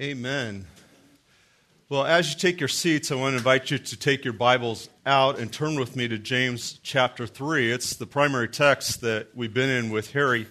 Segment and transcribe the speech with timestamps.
[0.00, 0.64] Amen.
[1.90, 4.88] Well, as you take your seats, I want to invite you to take your Bibles
[5.04, 7.70] out and turn with me to James chapter 3.
[7.70, 10.44] It's the primary text that we've been in with Harry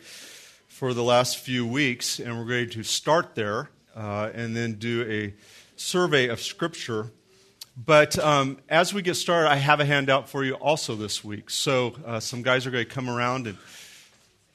[0.67, 5.03] for the last few weeks, and we're going to start there uh, and then do
[5.09, 5.33] a
[5.75, 7.09] survey of Scripture.
[7.75, 11.49] But um, as we get started, I have a handout for you also this week.
[11.49, 13.57] So uh, some guys are going to come around and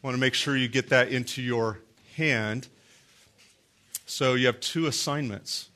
[0.03, 1.81] want to make sure you get that into your
[2.17, 2.69] hand.
[4.07, 5.71] So you have two assignments.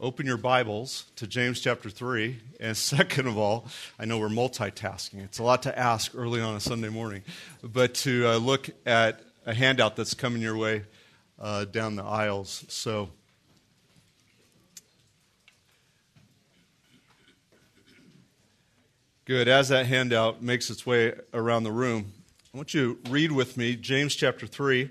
[0.00, 2.36] Open your Bibles to James chapter 3.
[2.58, 5.22] And second of all, I know we're multitasking.
[5.24, 7.22] It's a lot to ask early on a Sunday morning,
[7.62, 10.82] but to uh, look at a handout that's coming your way
[11.38, 12.64] uh, down the aisles.
[12.68, 13.10] So.
[19.26, 19.46] Good.
[19.46, 22.12] As that handout makes its way around the room,
[22.52, 24.90] I want you to read with me James chapter 3,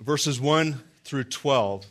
[0.00, 1.86] verses 1 through 12.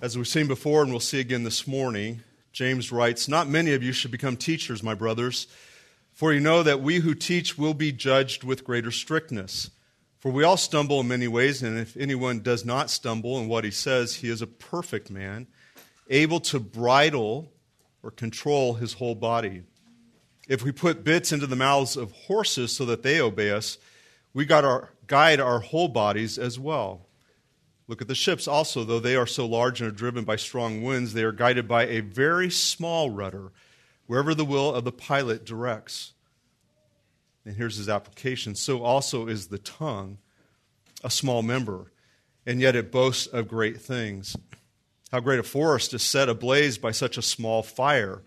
[0.00, 3.82] As we've seen before and we'll see again this morning, James writes, Not many of
[3.82, 5.46] you should become teachers, my brothers,
[6.12, 9.70] for you know that we who teach will be judged with greater strictness.
[10.18, 13.64] For we all stumble in many ways, and if anyone does not stumble in what
[13.64, 15.48] he says, he is a perfect man,
[16.08, 17.50] able to bridle
[18.02, 19.62] or control his whole body.
[20.48, 23.78] If we put bits into the mouths of horses so that they obey us,
[24.34, 27.06] we got our, guide our whole bodies as well.
[27.86, 30.82] Look at the ships also, though they are so large and are driven by strong
[30.82, 33.52] winds, they are guided by a very small rudder,
[34.06, 36.14] wherever the will of the pilot directs.
[37.44, 40.16] And here's his application so also is the tongue,
[41.04, 41.92] a small member,
[42.46, 44.34] and yet it boasts of great things.
[45.10, 48.22] How great a forest is set ablaze by such a small fire,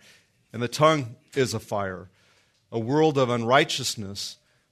[0.54, 2.12] and the tongue is a fire,
[2.72, 4.38] a world of unrighteousness.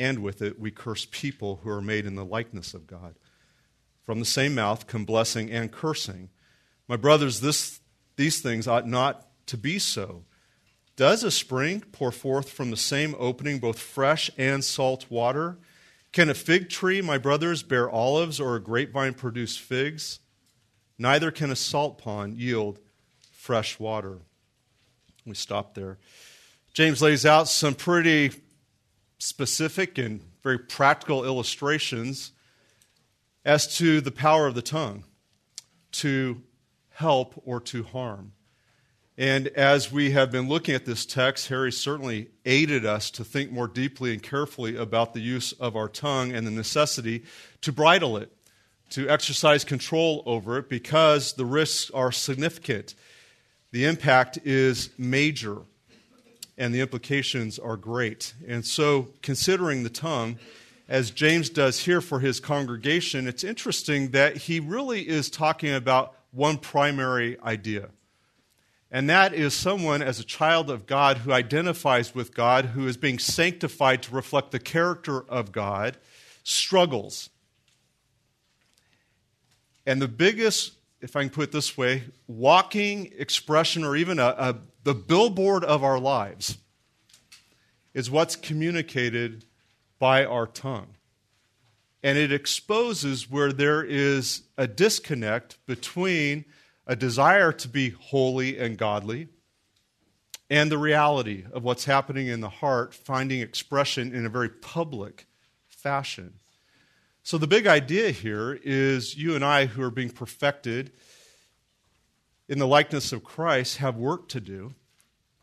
[0.00, 3.14] and with it we curse people who are made in the likeness of God.
[4.02, 6.30] From the same mouth come blessing and cursing.
[6.88, 7.78] My brothers, this,
[8.16, 10.24] these things ought not to be so.
[10.96, 15.58] Does a spring pour forth from the same opening both fresh and salt water?
[16.12, 20.18] Can a fig tree, my brothers, bear olives or a grapevine produce figs?
[20.98, 22.80] Neither can a salt pond yield
[23.32, 24.18] fresh water.
[25.24, 25.98] We stop there.
[26.72, 28.32] James lays out some pretty
[29.20, 32.32] specific and very practical illustrations
[33.44, 35.04] as to the power of the tongue
[35.92, 36.42] to
[36.90, 38.32] help or to harm.
[39.16, 43.52] And as we have been looking at this text, Harry certainly aided us to think
[43.52, 47.24] more deeply and carefully about the use of our tongue and the necessity
[47.60, 48.32] to bridle it,
[48.90, 52.94] to exercise control over it, because the risks are significant.
[53.72, 55.58] The impact is major
[56.60, 58.34] and the implications are great.
[58.46, 60.38] And so, considering the tongue,
[60.88, 66.14] as James does here for his congregation, it's interesting that he really is talking about
[66.32, 67.88] one primary idea.
[68.90, 72.98] And that is someone, as a child of God, who identifies with God, who is
[72.98, 75.96] being sanctified to reflect the character of God,
[76.42, 77.30] struggles.
[79.86, 84.34] And the biggest, if I can put it this way, walking expression or even a,
[84.38, 86.58] a the billboard of our lives
[87.92, 89.44] is what's communicated
[89.98, 90.94] by our tongue.
[92.02, 96.46] And it exposes where there is a disconnect between
[96.86, 99.28] a desire to be holy and godly
[100.48, 105.26] and the reality of what's happening in the heart finding expression in a very public
[105.68, 106.34] fashion.
[107.22, 110.92] So, the big idea here is you and I, who are being perfected
[112.48, 114.74] in the likeness of Christ have work to do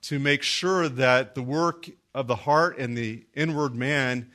[0.02, 4.32] to make sure that the work of the heart and the inward man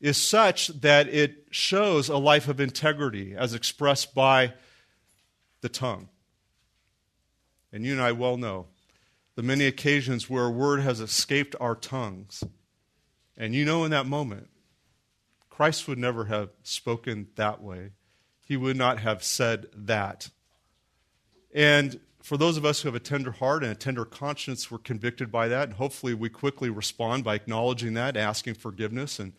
[0.00, 4.54] is such that it shows a life of integrity as expressed by
[5.60, 6.08] the tongue.
[7.72, 8.66] And you and I well know
[9.34, 12.44] the many occasions where a word has escaped our tongues.
[13.36, 14.48] And you know in that moment,
[15.58, 17.90] Christ would never have spoken that way.
[18.46, 20.30] He would not have said that.
[21.52, 24.78] And for those of us who have a tender heart and a tender conscience, we're
[24.78, 25.70] convicted by that.
[25.70, 29.32] And hopefully, we quickly respond by acknowledging that, asking forgiveness, and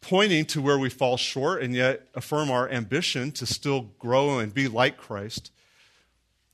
[0.00, 4.54] pointing to where we fall short, and yet affirm our ambition to still grow and
[4.54, 5.52] be like Christ.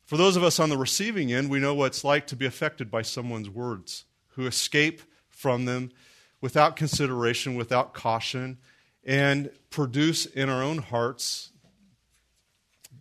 [0.04, 2.46] For those of us on the receiving end, we know what it's like to be
[2.46, 5.92] affected by someone's words, who escape from them
[6.40, 8.58] without consideration, without caution,
[9.04, 11.50] and produce in our own hearts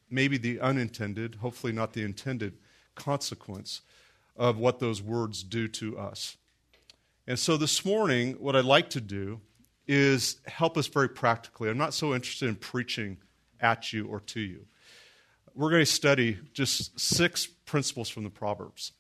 [0.10, 2.58] maybe the unintended, hopefully not the intended,
[2.96, 3.82] consequence
[4.36, 6.36] of what those words do to us.
[7.26, 9.40] And so this morning, what I'd like to do
[9.88, 11.70] is help us very practically.
[11.70, 13.18] I'm not so interested in preaching
[13.60, 14.66] at you or to you.
[15.54, 18.94] We're going to study just six principles from the Proverbs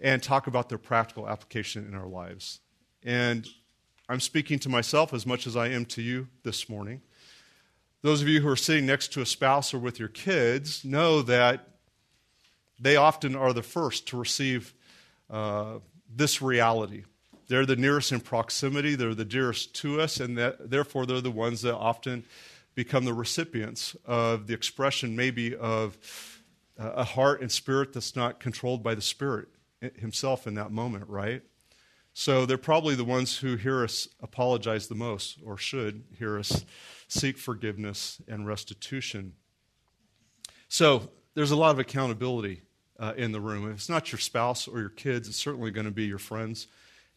[0.00, 2.60] and talk about their practical application in our lives.
[3.02, 3.46] And
[4.08, 7.02] I'm speaking to myself as much as I am to you this morning.
[8.02, 11.22] Those of you who are sitting next to a spouse or with your kids know
[11.22, 11.66] that
[12.78, 14.74] they often are the first to receive
[15.28, 15.78] uh,
[16.14, 17.02] this reality.
[17.48, 21.30] They're the nearest in proximity, they're the dearest to us, and that, therefore they're the
[21.32, 22.24] ones that often
[22.76, 25.98] become the recipients of the expression, maybe, of
[26.78, 29.48] a heart and spirit that's not controlled by the Spirit
[29.96, 31.42] Himself in that moment, right?
[32.18, 36.64] So they're probably the ones who hear us apologize the most, or should hear us
[37.08, 39.34] seek forgiveness and restitution.
[40.66, 42.62] So there's a lot of accountability
[42.98, 43.70] uh, in the room.
[43.70, 46.68] If it's not your spouse or your kids, it's certainly going to be your friends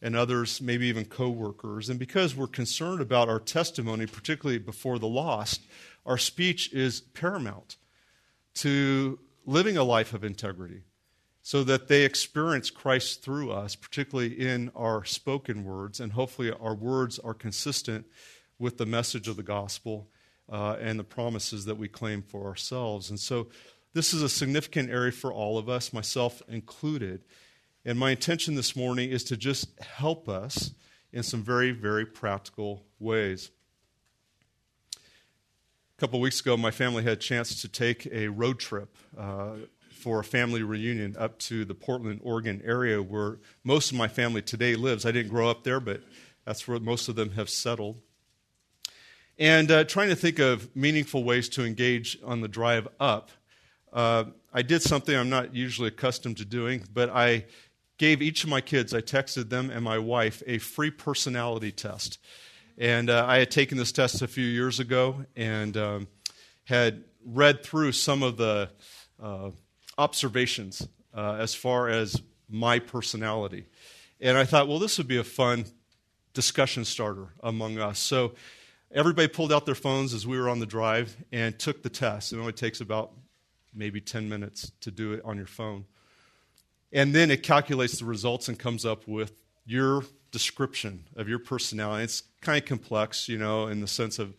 [0.02, 1.88] and others, maybe even coworkers.
[1.88, 5.62] And because we're concerned about our testimony, particularly before the lost,
[6.04, 7.76] our speech is paramount
[8.56, 10.82] to living a life of integrity
[11.50, 16.76] so that they experience Christ through us, particularly in our spoken words, and hopefully our
[16.76, 18.06] words are consistent
[18.60, 20.06] with the message of the gospel
[20.48, 23.10] uh, and the promises that we claim for ourselves.
[23.10, 23.48] And so
[23.94, 27.24] this is a significant area for all of us, myself included.
[27.84, 30.72] And my intention this morning is to just help us
[31.12, 33.50] in some very, very practical ways.
[34.94, 35.00] A
[36.00, 39.54] couple weeks ago, my family had a chance to take a road trip uh,
[40.00, 44.42] for a family reunion up to the Portland, Oregon area where most of my family
[44.42, 45.04] today lives.
[45.04, 46.02] I didn't grow up there, but
[46.44, 48.00] that's where most of them have settled.
[49.38, 53.30] And uh, trying to think of meaningful ways to engage on the drive up,
[53.92, 57.46] uh, I did something I'm not usually accustomed to doing, but I
[57.98, 62.18] gave each of my kids, I texted them and my wife, a free personality test.
[62.78, 66.08] And uh, I had taken this test a few years ago and um,
[66.64, 68.70] had read through some of the
[69.22, 69.50] uh,
[70.00, 73.66] observations uh, as far as my personality.
[74.18, 75.66] And I thought, well, this would be a fun
[76.32, 77.98] discussion starter among us.
[77.98, 78.32] So
[78.90, 82.32] everybody pulled out their phones as we were on the drive and took the test.
[82.32, 83.12] It only takes about
[83.74, 85.84] maybe 10 minutes to do it on your phone.
[86.92, 89.32] And then it calculates the results and comes up with
[89.66, 92.04] your description of your personality.
[92.04, 94.34] It's kind of complex, you know, in the sense of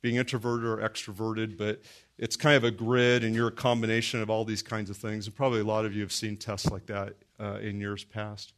[0.00, 1.82] being introverted or extroverted, but
[2.18, 5.26] it's kind of a grid and you're a combination of all these kinds of things.
[5.26, 8.52] And probably a lot of you have seen tests like that uh, in years past.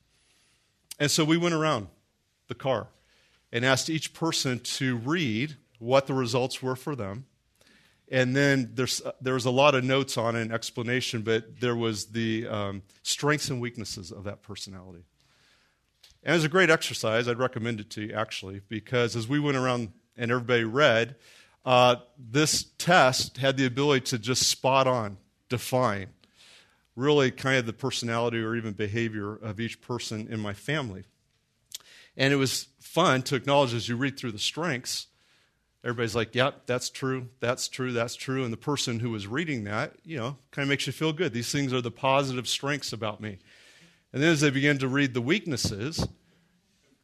[0.99, 1.89] And so we went around
[2.49, 2.89] the car
[3.53, 7.27] and asked each person to read what the results were for them
[8.09, 11.61] and then there's, uh, there was a lot of notes on it and explanation, but
[11.61, 15.05] there was the um, strengths and weaknesses of that personality.
[16.23, 17.29] And it was a great exercise.
[17.29, 21.17] I'd recommend it to you, actually, because as we went around and everybody read,
[21.67, 25.19] uh, this test had the ability to just spot on,
[25.51, 26.07] define,
[26.95, 31.05] really kind of the personality or even behavior of each person in my family.
[32.17, 35.09] And it was fun to acknowledge as you read through the strengths
[35.87, 38.43] everybody's like, yep, that's true, that's true, that's true.
[38.43, 41.33] And the person who was reading that, you know, kind of makes you feel good.
[41.33, 43.39] These things are the positive strengths about me.
[44.13, 46.09] And then as they begin to read the weaknesses,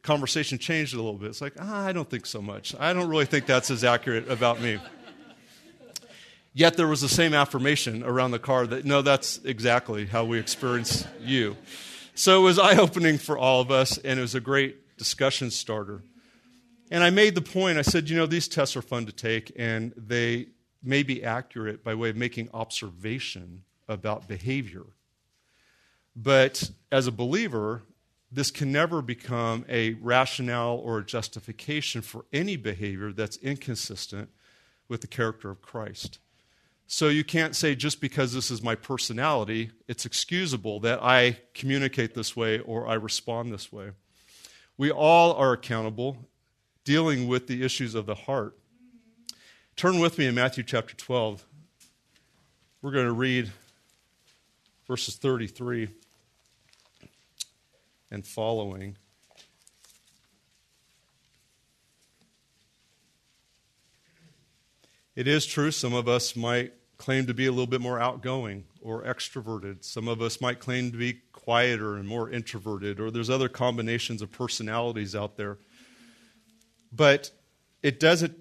[0.03, 1.29] conversation changed a little bit.
[1.29, 2.75] It's like, ah, I don't think so much.
[2.79, 4.79] I don't really think that's as accurate about me.
[6.55, 10.39] Yet there was the same affirmation around the car that, no, that's exactly how we
[10.39, 11.57] experience you.
[12.15, 15.51] So it was eye opening for all of us, and it was a great discussion
[15.51, 16.03] starter.
[16.91, 19.51] And I made the point I said, you know, these tests are fun to take,
[19.57, 20.49] and they
[20.83, 24.85] may be accurate by way of making observation about behavior.
[26.15, 27.83] But as a believer,
[28.33, 34.31] this can never become a rationale or a justification for any behavior that's inconsistent
[34.89, 36.19] with the character of Christ.
[36.87, 42.15] So you can't say just because this is my personality, it's excusable that I communicate
[42.15, 43.91] this way or I respond this way.
[44.79, 46.29] We all are accountable
[46.85, 48.59] dealing with the issues of the heart.
[49.77, 51.45] Turn with me in Matthew chapter 12.
[52.81, 53.51] We're going to read
[54.87, 55.89] verses 33
[58.13, 58.97] and following.
[65.17, 68.65] It is true, some of us might claim to be a little bit more outgoing
[68.83, 69.83] or extroverted.
[69.83, 74.21] Some of us might claim to be quieter and more introverted, or there's other combinations
[74.21, 75.59] of personalities out there.
[76.93, 77.31] But
[77.83, 78.39] it doesn't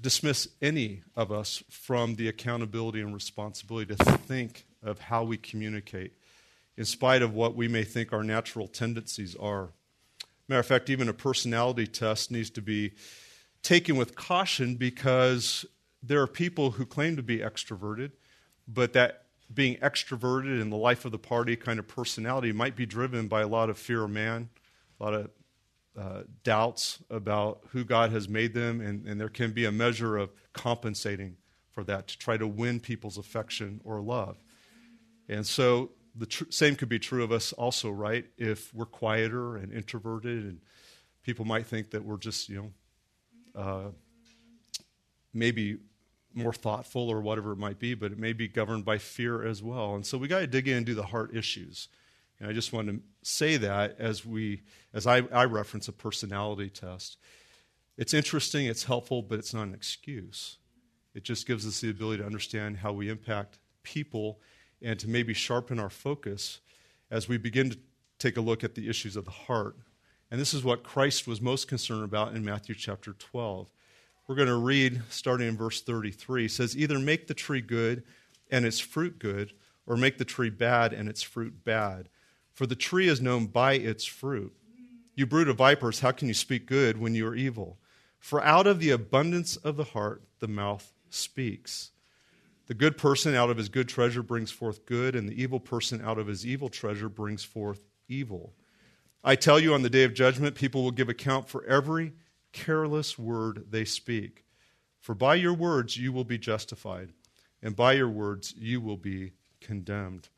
[0.00, 6.12] dismiss any of us from the accountability and responsibility to think of how we communicate,
[6.76, 9.70] in spite of what we may think our natural tendencies are.
[10.48, 12.92] Matter of fact, even a personality test needs to be
[13.62, 15.66] taken with caution because
[16.02, 18.12] there are people who claim to be extroverted,
[18.68, 22.86] but that being extroverted in the life of the party kind of personality might be
[22.86, 24.48] driven by a lot of fear of man,
[25.00, 25.30] a lot of
[25.98, 30.16] uh, doubts about who God has made them, and, and there can be a measure
[30.16, 31.36] of compensating
[31.70, 34.36] for that to try to win people's affection or love.
[35.28, 38.24] And so the tr- same could be true of us also, right?
[38.38, 40.60] If we're quieter and introverted, and
[41.22, 43.90] people might think that we're just, you know, uh,
[45.32, 45.78] maybe
[46.34, 49.62] more thoughtful or whatever it might be, but it may be governed by fear as
[49.62, 49.94] well.
[49.94, 51.88] And so we got to dig in and do the heart issues.
[52.38, 56.68] And I just want to say that as we, as I, I reference a personality
[56.68, 57.16] test.
[57.96, 60.58] It's interesting, it's helpful, but it's not an excuse.
[61.14, 64.38] It just gives us the ability to understand how we impact people
[64.82, 66.60] and to maybe sharpen our focus
[67.10, 67.78] as we begin to
[68.18, 69.76] take a look at the issues of the heart.
[70.30, 73.70] And this is what Christ was most concerned about in Matthew chapter 12.
[74.26, 76.46] We're going to read starting in verse 33.
[76.46, 78.02] It says, Either make the tree good
[78.50, 79.52] and its fruit good,
[79.86, 82.08] or make the tree bad and its fruit bad.
[82.52, 84.52] For the tree is known by its fruit.
[85.14, 87.78] You brood of vipers, how can you speak good when you are evil?
[88.18, 91.92] For out of the abundance of the heart, the mouth speaks.
[92.66, 96.02] The good person out of his good treasure brings forth good, and the evil person
[96.02, 98.54] out of his evil treasure brings forth evil.
[99.22, 102.12] I tell you, on the day of judgment, people will give account for every
[102.52, 104.44] careless word they speak.
[105.00, 107.12] For by your words you will be justified,
[107.62, 110.28] and by your words you will be condemned.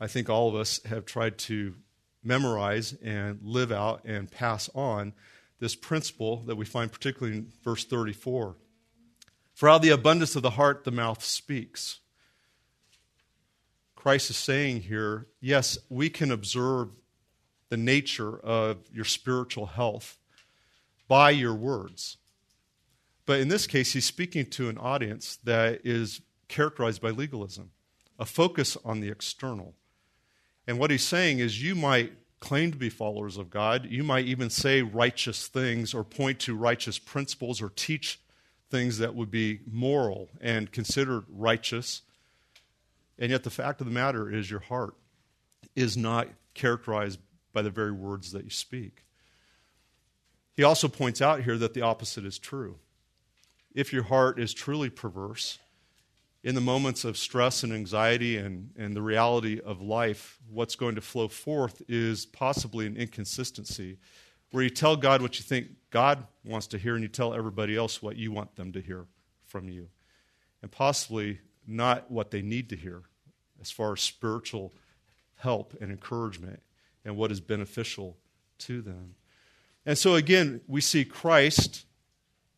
[0.00, 1.74] I think all of us have tried to
[2.22, 5.12] memorize and live out and pass on
[5.58, 8.56] this principle that we find particularly in verse 34.
[9.58, 11.98] For out of the abundance of the heart, the mouth speaks.
[13.96, 16.90] Christ is saying here, yes, we can observe
[17.68, 20.16] the nature of your spiritual health
[21.08, 22.18] by your words.
[23.26, 27.72] But in this case, he's speaking to an audience that is characterized by legalism,
[28.16, 29.74] a focus on the external.
[30.68, 34.26] And what he's saying is you might claim to be followers of God, you might
[34.26, 38.20] even say righteous things or point to righteous principles or teach
[38.70, 42.02] things that would be moral and considered righteous.
[43.18, 44.94] And yet, the fact of the matter is, your heart
[45.74, 47.18] is not characterized
[47.52, 49.04] by the very words that you speak.
[50.54, 52.78] He also points out here that the opposite is true.
[53.74, 55.58] If your heart is truly perverse,
[56.44, 60.94] in the moments of stress and anxiety and, and the reality of life, what's going
[60.94, 63.98] to flow forth is possibly an inconsistency
[64.50, 67.76] where you tell God what you think God wants to hear and you tell everybody
[67.76, 69.06] else what you want them to hear
[69.46, 69.88] from you.
[70.62, 73.02] And possibly not what they need to hear
[73.60, 74.72] as far as spiritual
[75.36, 76.62] help and encouragement
[77.04, 78.16] and what is beneficial
[78.58, 79.14] to them.
[79.86, 81.86] And so again, we see Christ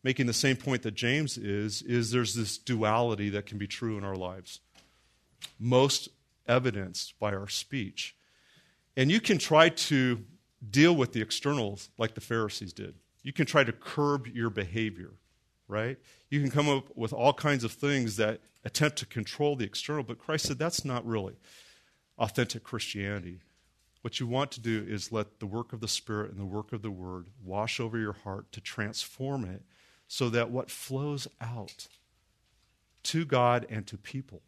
[0.03, 3.97] making the same point that James is is there's this duality that can be true
[3.97, 4.59] in our lives.
[5.59, 6.09] Most
[6.47, 8.15] evidenced by our speech.
[8.97, 10.23] And you can try to
[10.69, 12.95] deal with the externals like the Pharisees did.
[13.23, 15.11] You can try to curb your behavior,
[15.67, 15.97] right?
[16.29, 20.03] You can come up with all kinds of things that attempt to control the external,
[20.03, 21.35] but Christ said that's not really
[22.17, 23.39] authentic Christianity.
[24.01, 26.73] What you want to do is let the work of the Spirit and the work
[26.73, 29.63] of the Word wash over your heart to transform it
[30.07, 31.87] so that what flows out
[33.03, 34.41] to God and to people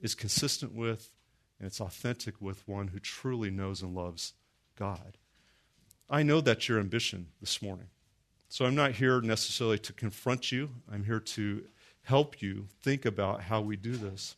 [0.00, 1.10] is consistent with
[1.58, 4.34] and it's authentic with one who truly knows and loves
[4.76, 5.16] God.
[6.08, 7.86] I know that's your ambition this morning.
[8.48, 11.64] So I'm not here necessarily to confront you, I'm here to
[12.02, 14.36] help you think about how we do this.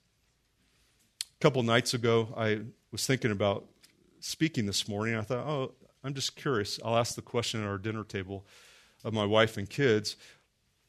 [1.21, 2.61] A couple nights ago, I
[2.93, 3.67] was thinking about
[4.21, 5.17] speaking this morning.
[5.17, 6.79] I thought, oh, I'm just curious.
[6.85, 8.47] I'll ask the question at our dinner table
[9.05, 10.17] of my wife and kids.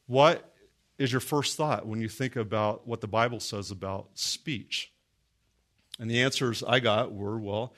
[0.06, 0.54] What
[0.96, 4.92] is your first thought when you think about what the Bible says about speech?
[5.98, 7.74] And the answers I got were well,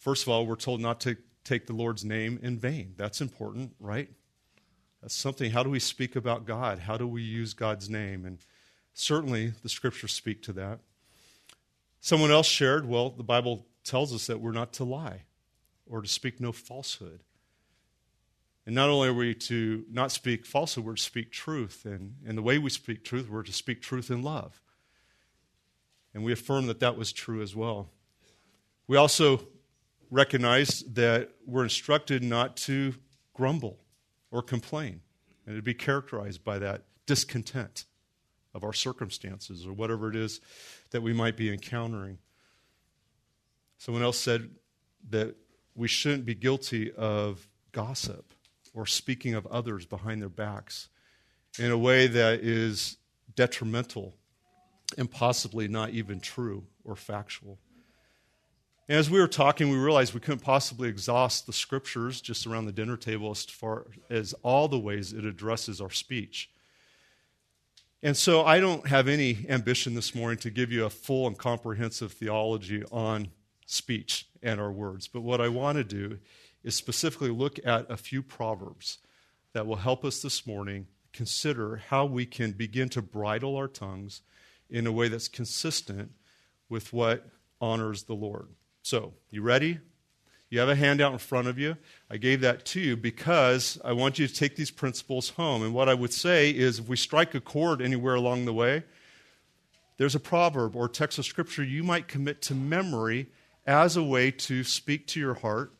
[0.00, 2.94] first of all, we're told not to take the Lord's name in vain.
[2.96, 4.10] That's important, right?
[5.00, 5.52] That's something.
[5.52, 6.80] How do we speak about God?
[6.80, 8.26] How do we use God's name?
[8.26, 8.38] And
[8.92, 10.80] certainly the scriptures speak to that.
[12.00, 15.22] Someone else shared, well, the Bible tells us that we're not to lie
[15.86, 17.22] or to speak no falsehood.
[18.66, 21.84] And not only are we to not speak falsehood, we're to speak truth.
[21.84, 24.60] And, and the way we speak truth, we're to speak truth in love.
[26.12, 27.90] And we affirm that that was true as well.
[28.86, 29.46] We also
[30.10, 32.94] recognize that we're instructed not to
[33.34, 33.78] grumble
[34.30, 35.00] or complain,
[35.46, 37.84] and to be characterized by that discontent
[38.54, 40.40] of our circumstances or whatever it is
[40.90, 42.18] that we might be encountering.
[43.78, 44.50] Someone else said
[45.10, 45.36] that
[45.74, 48.34] we shouldn't be guilty of gossip
[48.74, 50.88] or speaking of others behind their backs
[51.58, 52.98] in a way that is
[53.34, 54.14] detrimental
[54.98, 57.58] and possibly not even true or factual.
[58.90, 62.64] And as we were talking, we realized we couldn't possibly exhaust the scriptures just around
[62.64, 66.50] the dinner table as far as all the ways it addresses our speech.
[68.02, 71.38] And so I don't have any ambition this morning to give you a full and
[71.38, 73.28] comprehensive theology on
[73.64, 75.06] speech and our words.
[75.06, 76.18] But what I want to do
[76.64, 78.98] is specifically look at a few proverbs
[79.52, 84.22] that will help us this morning consider how we can begin to bridle our tongues
[84.68, 86.10] in a way that's consistent
[86.68, 87.28] with what
[87.60, 88.48] honors the Lord.
[88.82, 89.78] So, you ready?
[90.48, 91.76] You have a handout in front of you.
[92.10, 95.62] I gave that to you because I want you to take these principles home.
[95.62, 98.82] And what I would say is if we strike a chord anywhere along the way,
[99.96, 103.28] there's a proverb or text of scripture you might commit to memory
[103.66, 105.72] as a way to speak to your heart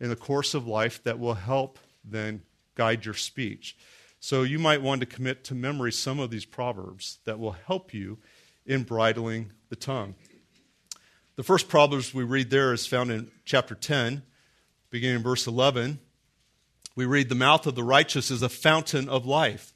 [0.00, 2.42] in the course of life that will help then
[2.74, 3.76] guide your speech.
[4.18, 7.94] So you might want to commit to memory some of these proverbs that will help
[7.94, 8.18] you
[8.64, 10.16] in bridling the tongue.
[11.36, 14.22] The first Proverbs we read there is found in chapter 10,
[14.88, 15.98] beginning in verse 11.
[16.94, 19.74] We read, The mouth of the righteous is a fountain of life.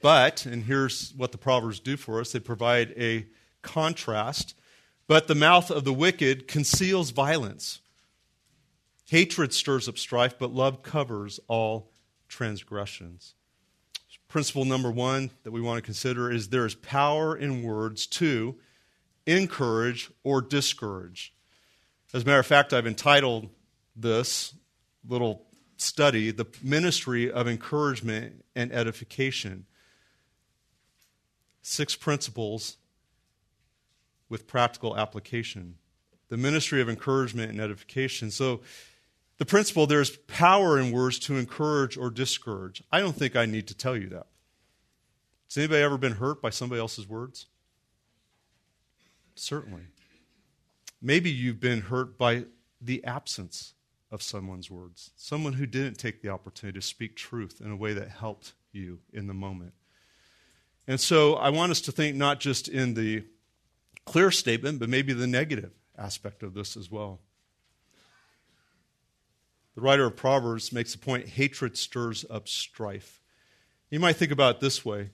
[0.00, 3.26] But, and here's what the Proverbs do for us they provide a
[3.62, 4.56] contrast.
[5.06, 7.80] But the mouth of the wicked conceals violence.
[9.06, 11.92] Hatred stirs up strife, but love covers all
[12.28, 13.34] transgressions.
[14.26, 18.56] Principle number one that we want to consider is there is power in words to
[19.26, 21.34] encourage or discourage.
[22.12, 23.48] As a matter of fact, I've entitled
[23.96, 24.54] this
[25.08, 29.66] little study The Ministry of Encouragement and Edification.
[31.62, 32.76] Six principles
[34.28, 35.76] with practical application.
[36.28, 38.30] The ministry of encouragement and edification.
[38.30, 38.60] So,
[39.38, 42.82] the principle there's power in words to encourage or discourage.
[42.92, 44.26] I don't think I need to tell you that.
[45.48, 47.46] Has anybody ever been hurt by somebody else's words?
[49.34, 49.82] Certainly.
[51.02, 52.44] Maybe you've been hurt by
[52.80, 53.74] the absence
[54.10, 57.92] of someone's words, someone who didn't take the opportunity to speak truth in a way
[57.94, 59.72] that helped you in the moment.
[60.86, 63.24] And so I want us to think not just in the
[64.04, 67.20] clear statement, but maybe the negative aspect of this as well.
[69.74, 73.20] The writer of Proverbs makes the point hatred stirs up strife.
[73.90, 75.10] You might think about it this way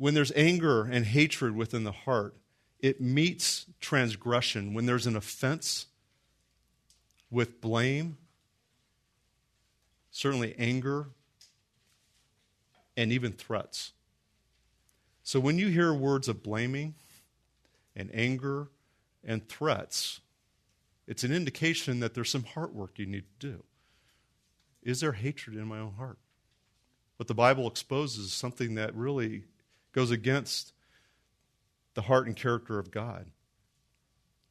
[0.00, 2.34] when there's anger and hatred within the heart,
[2.78, 4.72] it meets transgression.
[4.72, 5.88] When there's an offense
[7.30, 8.16] with blame,
[10.10, 11.08] certainly anger,
[12.96, 13.92] and even threats.
[15.22, 16.94] So when you hear words of blaming
[17.94, 18.68] and anger
[19.22, 20.20] and threats,
[21.06, 23.64] it's an indication that there's some heart work you need to do.
[24.82, 26.16] Is there hatred in my own heart?
[27.18, 29.44] What the Bible exposes is something that really
[29.92, 30.72] goes against
[31.94, 33.30] the heart and character of God.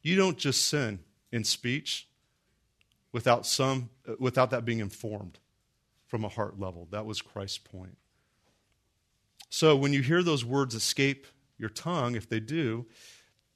[0.02, 1.00] You don't just sin
[1.32, 2.08] in speech
[3.12, 5.38] without some without that being informed
[6.06, 6.88] from a heart level.
[6.90, 7.96] That was Christ's point.
[9.48, 11.26] So when you hear those words escape
[11.58, 12.86] your tongue, if they do,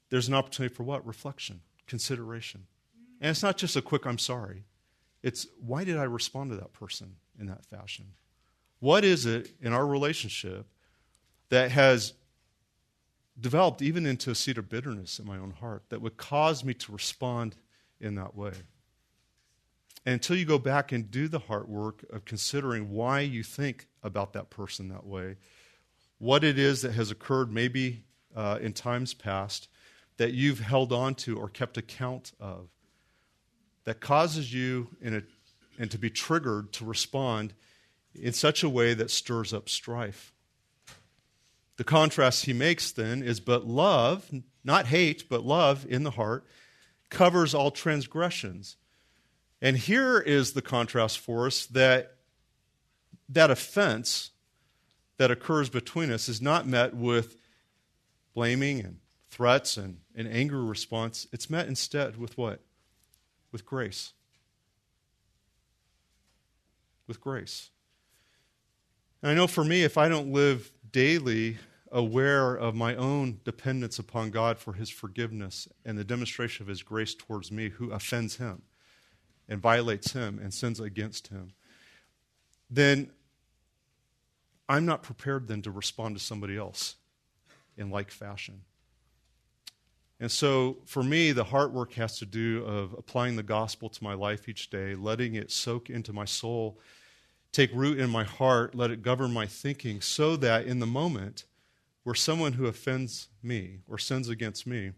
[0.09, 1.05] there's an opportunity for what?
[1.05, 2.67] Reflection, consideration.
[3.21, 4.65] And it's not just a quick I'm sorry.
[5.23, 8.05] It's why did I respond to that person in that fashion?
[8.79, 10.67] What is it in our relationship
[11.49, 12.13] that has
[13.39, 16.73] developed even into a seed of bitterness in my own heart that would cause me
[16.73, 17.55] to respond
[17.99, 18.53] in that way.
[20.05, 23.87] And until you go back and do the heart work of considering why you think
[24.03, 25.37] about that person that way,
[26.19, 28.03] what it is that has occurred maybe
[28.35, 29.67] uh, in times past
[30.17, 32.69] that you've held on to or kept account of,
[33.83, 35.21] that causes you a,
[35.77, 37.53] and to be triggered to respond
[38.13, 40.33] in such a way that stirs up strife.
[41.77, 44.29] The contrast he makes then is but love,
[44.63, 46.45] not hate, but love in the heart,
[47.09, 48.77] covers all transgressions.
[49.61, 52.15] And here is the contrast for us that
[53.29, 54.31] that offense
[55.17, 57.37] that occurs between us is not met with
[58.33, 58.97] blaming and
[59.29, 61.27] threats and an angry response.
[61.31, 62.61] It's met instead with what?
[63.51, 64.13] With grace.
[67.07, 67.69] with grace.
[69.21, 71.57] And I know for me, if I don't live daily
[71.91, 76.83] aware of my own dependence upon God for his forgiveness and the demonstration of his
[76.83, 78.61] grace towards me who offends him
[79.49, 81.51] and violates him and sins against him,
[82.69, 83.11] then
[84.69, 86.95] I'm not prepared then to respond to somebody else
[87.75, 88.61] in like fashion.
[90.21, 94.01] And so for me, the heart work has to do of applying the gospel to
[94.01, 96.79] my life each day, letting it soak into my soul,
[97.55, 101.45] take root in my heart, let it govern my thinking, so that in the moment
[102.03, 104.91] where someone who offends me or sins against me,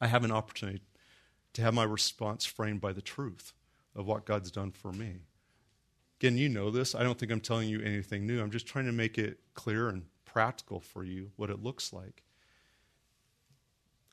[0.00, 0.82] I have an opportunity
[1.54, 3.54] to have my response framed by the truth
[3.96, 5.16] of what God's done for me.
[6.20, 6.94] Again, you know this.
[6.94, 8.40] I don't think I'm telling you anything new.
[8.40, 12.22] I'm just trying to make it clear and practical for you what it looks like.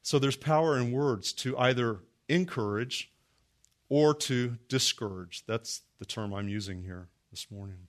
[0.01, 3.11] So there's power in words to either encourage
[3.87, 5.43] or to discourage.
[5.45, 7.87] That's the term I'm using here this morning.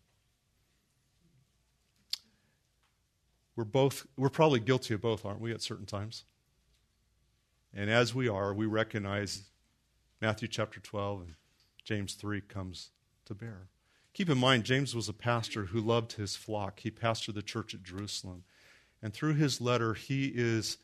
[3.54, 6.24] We're both we're probably guilty of both, aren't we, at certain times?
[7.72, 9.44] And as we are, we recognize
[10.20, 11.34] Matthew chapter 12 and
[11.84, 12.90] James 3 comes
[13.26, 13.68] to bear.
[14.14, 16.80] Keep in mind, James was a pastor who loved his flock.
[16.80, 18.42] He pastored the church at Jerusalem.
[19.00, 20.78] And through his letter, he is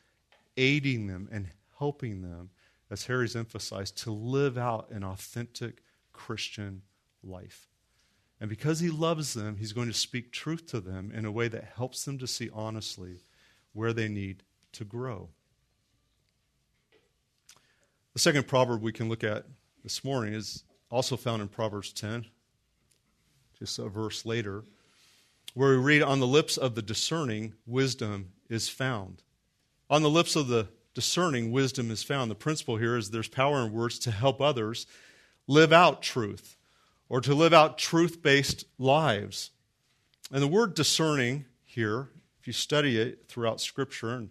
[0.56, 1.48] aiding them and
[1.80, 2.50] helping them,
[2.92, 6.82] as Harry's emphasized, to live out an authentic Christian
[7.24, 7.71] life.
[8.42, 11.46] And because he loves them, he's going to speak truth to them in a way
[11.46, 13.20] that helps them to see honestly
[13.72, 15.28] where they need to grow.
[18.14, 19.44] The second proverb we can look at
[19.84, 22.26] this morning is also found in Proverbs 10,
[23.60, 24.64] just a verse later,
[25.54, 29.22] where we read, On the lips of the discerning, wisdom is found.
[29.88, 32.28] On the lips of the discerning, wisdom is found.
[32.28, 34.88] The principle here is there's power in words to help others
[35.46, 36.56] live out truth
[37.12, 39.50] or to live out truth based lives.
[40.32, 42.08] And the word discerning here,
[42.40, 44.30] if you study it throughout Scripture and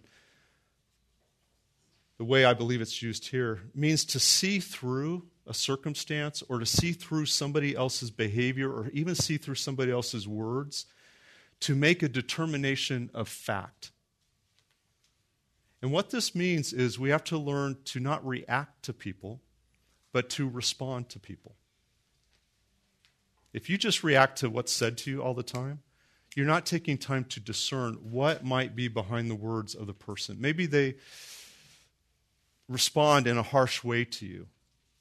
[2.18, 6.66] the way I believe it's used here, means to see through a circumstance or to
[6.66, 10.86] see through somebody else's behavior or even see through somebody else's words
[11.60, 13.92] to make a determination of fact.
[15.80, 19.40] And what this means is we have to learn to not react to people,
[20.10, 21.54] but to respond to people.
[23.52, 25.80] If you just react to what's said to you all the time,
[26.34, 30.38] you're not taking time to discern what might be behind the words of the person.
[30.40, 30.94] Maybe they
[32.68, 34.46] respond in a harsh way to you.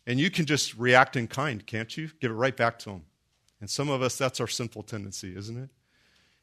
[0.05, 2.09] And you can just react in kind, can't you?
[2.19, 3.03] Give it right back to them.
[3.61, 5.69] And some of us, that's our sinful tendency, isn't it?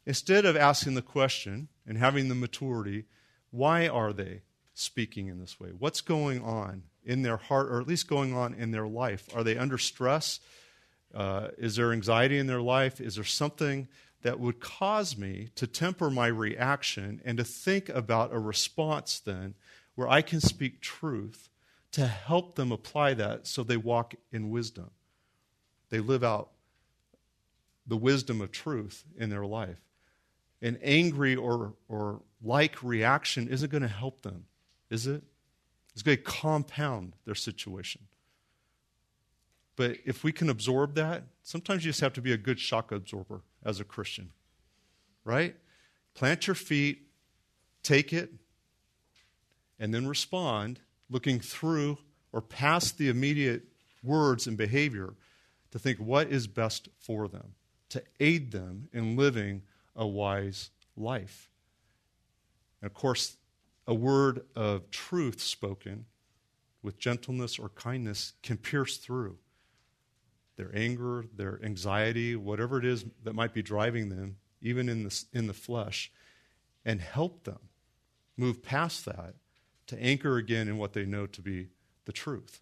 [0.07, 3.05] Instead of asking the question and having the maturity,
[3.51, 4.43] why are they
[4.73, 5.71] speaking in this way?
[5.77, 9.29] What's going on in their heart, or at least going on in their life?
[9.35, 10.41] Are they under stress?
[11.15, 13.01] Uh, is there anxiety in their life?
[13.01, 13.89] Is there something
[14.23, 19.55] that would cause me to temper my reaction and to think about a response then
[19.95, 21.49] where I can speak truth
[21.93, 24.91] to help them apply that so they walk in wisdom.
[25.91, 26.51] They live out
[27.87, 29.81] the wisdom of truth in their life.
[30.61, 34.45] An angry or, or like reaction isn't going to help them,
[34.91, 35.23] is it?
[35.95, 38.03] It's going to compound their situation.
[39.79, 42.91] But if we can absorb that, sometimes you just have to be a good shock
[42.91, 44.33] absorber as a Christian,
[45.23, 45.55] right?
[46.15, 47.07] Plant your feet,
[47.85, 48.33] take it,
[49.79, 51.97] and then respond looking through
[52.33, 53.69] or past the immediate
[54.03, 55.15] words and behavior
[55.71, 57.55] to think what is best for them,
[57.91, 59.63] to aid them in living
[59.95, 61.51] a wise life.
[62.83, 63.37] And of course,
[63.87, 66.07] a word of truth spoken
[66.83, 69.39] with gentleness or kindness can pierce through
[70.59, 75.25] their anger, their anxiety, whatever it is that might be driving them, even in the,
[75.33, 76.13] in the flesh,
[76.85, 77.61] and help them
[78.37, 79.37] move past that
[79.87, 81.69] to anchor again in what they know to be
[82.05, 82.61] the truth.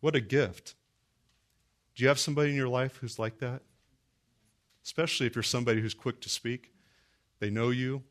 [0.00, 0.74] What a gift.
[1.94, 3.62] Do you have somebody in your life who's like that?
[4.84, 6.72] Especially if you're somebody who's quick to speak.
[7.38, 8.02] They know you,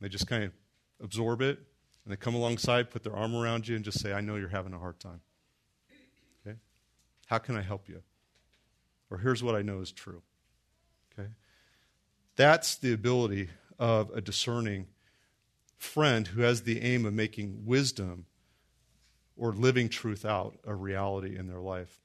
[0.00, 0.52] they just kind of
[1.00, 1.58] absorb it,
[2.04, 4.48] and they come alongside, put their arm around you, and just say, I know you're
[4.48, 5.20] having a hard time.
[7.28, 8.02] How can I help you?
[9.10, 10.22] Or here's what I know is true.
[11.12, 11.28] Okay?
[12.36, 14.86] That's the ability of a discerning
[15.76, 18.24] friend who has the aim of making wisdom
[19.36, 22.00] or living truth out a reality in their life.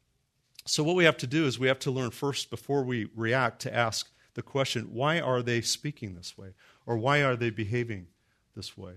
[0.66, 3.62] So, what we have to do is we have to learn first, before we react,
[3.62, 6.50] to ask the question why are they speaking this way?
[6.86, 8.08] Or why are they behaving
[8.56, 8.96] this way?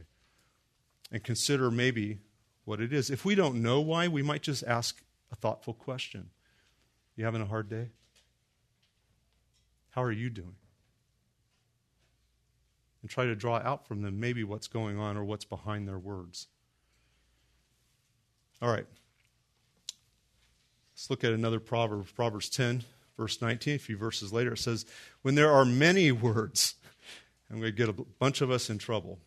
[1.12, 2.18] And consider maybe
[2.64, 3.10] what it is.
[3.10, 5.02] If we don't know why, we might just ask
[5.36, 6.30] thoughtful question.
[7.16, 7.88] You having a hard day?
[9.90, 10.56] How are you doing?
[13.00, 15.98] And try to draw out from them maybe what's going on or what's behind their
[15.98, 16.48] words.
[18.60, 18.86] All right.
[20.94, 22.82] Let's look at another proverb, Proverbs 10,
[23.16, 23.76] verse 19.
[23.76, 24.86] A few verses later, it says,
[25.22, 26.74] When there are many words,
[27.50, 29.18] I'm going to get a bunch of us in trouble.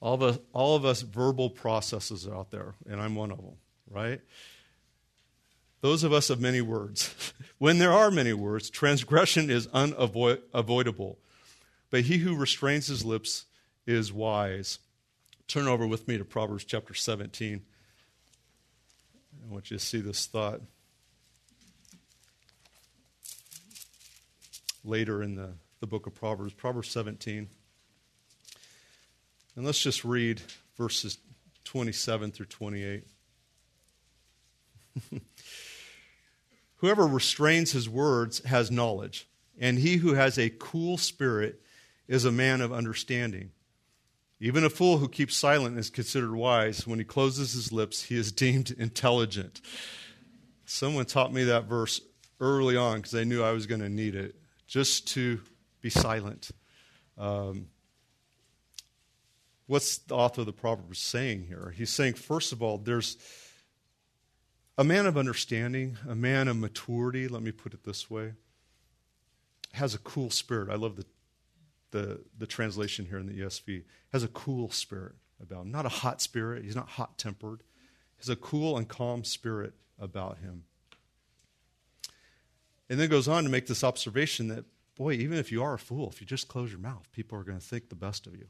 [0.00, 3.56] All of us, all of us verbal processes out there, and I'm one of them,
[3.88, 4.20] right?
[5.82, 7.34] Those of us of many words.
[7.58, 11.18] when there are many words, transgression is unavoidable.
[11.90, 13.44] But he who restrains his lips
[13.84, 14.78] is wise.
[15.48, 17.62] Turn over with me to Proverbs chapter 17.
[19.44, 20.60] I want you to see this thought.
[24.84, 27.48] Later in the, the book of Proverbs, Proverbs 17.
[29.56, 30.40] And let's just read
[30.76, 31.18] verses
[31.64, 33.04] 27 through 28.
[36.82, 41.62] Whoever restrains his words has knowledge, and he who has a cool spirit
[42.08, 43.52] is a man of understanding.
[44.40, 46.84] Even a fool who keeps silent is considered wise.
[46.84, 49.60] When he closes his lips, he is deemed intelligent.
[50.64, 52.00] Someone taught me that verse
[52.40, 54.34] early on because they knew I was going to need it,
[54.66, 55.40] just to
[55.82, 56.50] be silent.
[57.16, 57.68] Um,
[59.68, 61.72] what's the author of the Proverbs saying here?
[61.76, 63.18] He's saying, first of all, there's
[64.78, 68.32] a man of understanding, a man of maturity, let me put it this way,
[69.72, 70.70] has a cool spirit.
[70.70, 71.06] I love the,
[71.90, 73.84] the, the translation here in the ESV.
[74.12, 75.70] Has a cool spirit about him.
[75.70, 76.64] Not a hot spirit.
[76.64, 77.62] He's not hot tempered.
[78.18, 80.64] Has a cool and calm spirit about him.
[82.88, 84.64] And then goes on to make this observation that,
[84.96, 87.44] boy, even if you are a fool, if you just close your mouth, people are
[87.44, 88.46] going to think the best of you.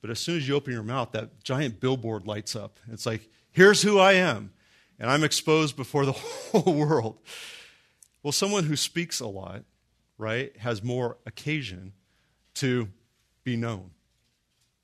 [0.00, 2.80] But as soon as you open your mouth, that giant billboard lights up.
[2.90, 4.52] It's like, here's who I am
[4.98, 7.18] and I'm exposed before the whole world.
[8.22, 9.64] Well, someone who speaks a lot,
[10.18, 11.92] right, has more occasion
[12.54, 12.88] to
[13.44, 13.90] be known.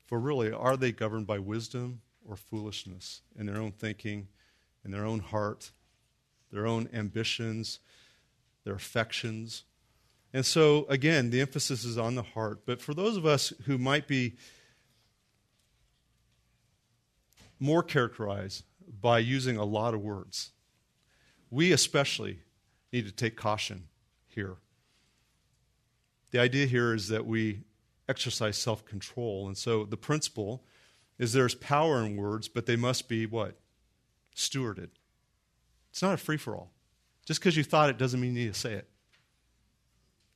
[0.05, 4.27] For really, are they governed by wisdom or foolishness in their own thinking,
[4.85, 5.71] in their own heart,
[6.51, 7.79] their own ambitions,
[8.63, 9.63] their affections?
[10.33, 12.65] And so, again, the emphasis is on the heart.
[12.65, 14.35] But for those of us who might be
[17.59, 18.63] more characterized
[19.01, 20.51] by using a lot of words.
[21.49, 22.39] We especially
[22.91, 23.87] need to take caution
[24.27, 24.57] here.
[26.31, 27.61] The idea here is that we
[28.09, 29.47] exercise self control.
[29.47, 30.63] And so the principle
[31.19, 33.59] is there's power in words, but they must be what?
[34.35, 34.89] Stewarded.
[35.91, 36.71] It's not a free for all.
[37.25, 38.89] Just because you thought it doesn't mean you need to say it.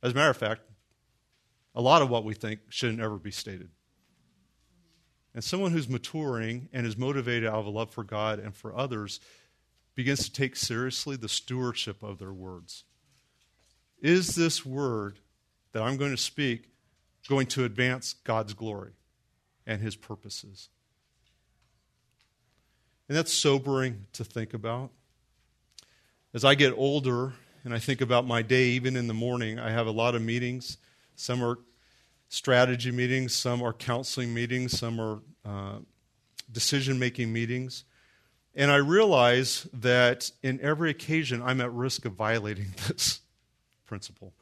[0.02, 0.62] As a matter of fact,
[1.74, 3.70] a lot of what we think shouldn't ever be stated.
[5.38, 8.76] And someone who's maturing and is motivated out of a love for God and for
[8.76, 9.20] others
[9.94, 12.82] begins to take seriously the stewardship of their words.
[14.02, 15.20] Is this word
[15.70, 16.64] that I'm going to speak
[17.28, 18.94] going to advance God's glory
[19.64, 20.70] and his purposes?
[23.08, 24.90] And that's sobering to think about.
[26.34, 29.70] As I get older and I think about my day, even in the morning, I
[29.70, 30.78] have a lot of meetings.
[31.14, 31.60] Some are
[32.28, 35.78] strategy meetings, some are counseling meetings, some are uh,
[36.50, 37.84] decision making meetings.
[38.54, 43.20] And I realize that in every occasion, I'm at risk of violating this
[43.86, 44.32] principle.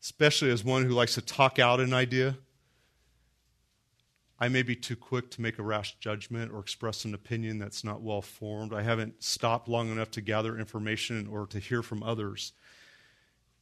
[0.00, 2.36] Especially as one who likes to talk out an idea.
[4.40, 7.84] I may be too quick to make a rash judgment or express an opinion that's
[7.84, 8.74] not well formed.
[8.74, 12.52] I haven't stopped long enough to gather information or to hear from others.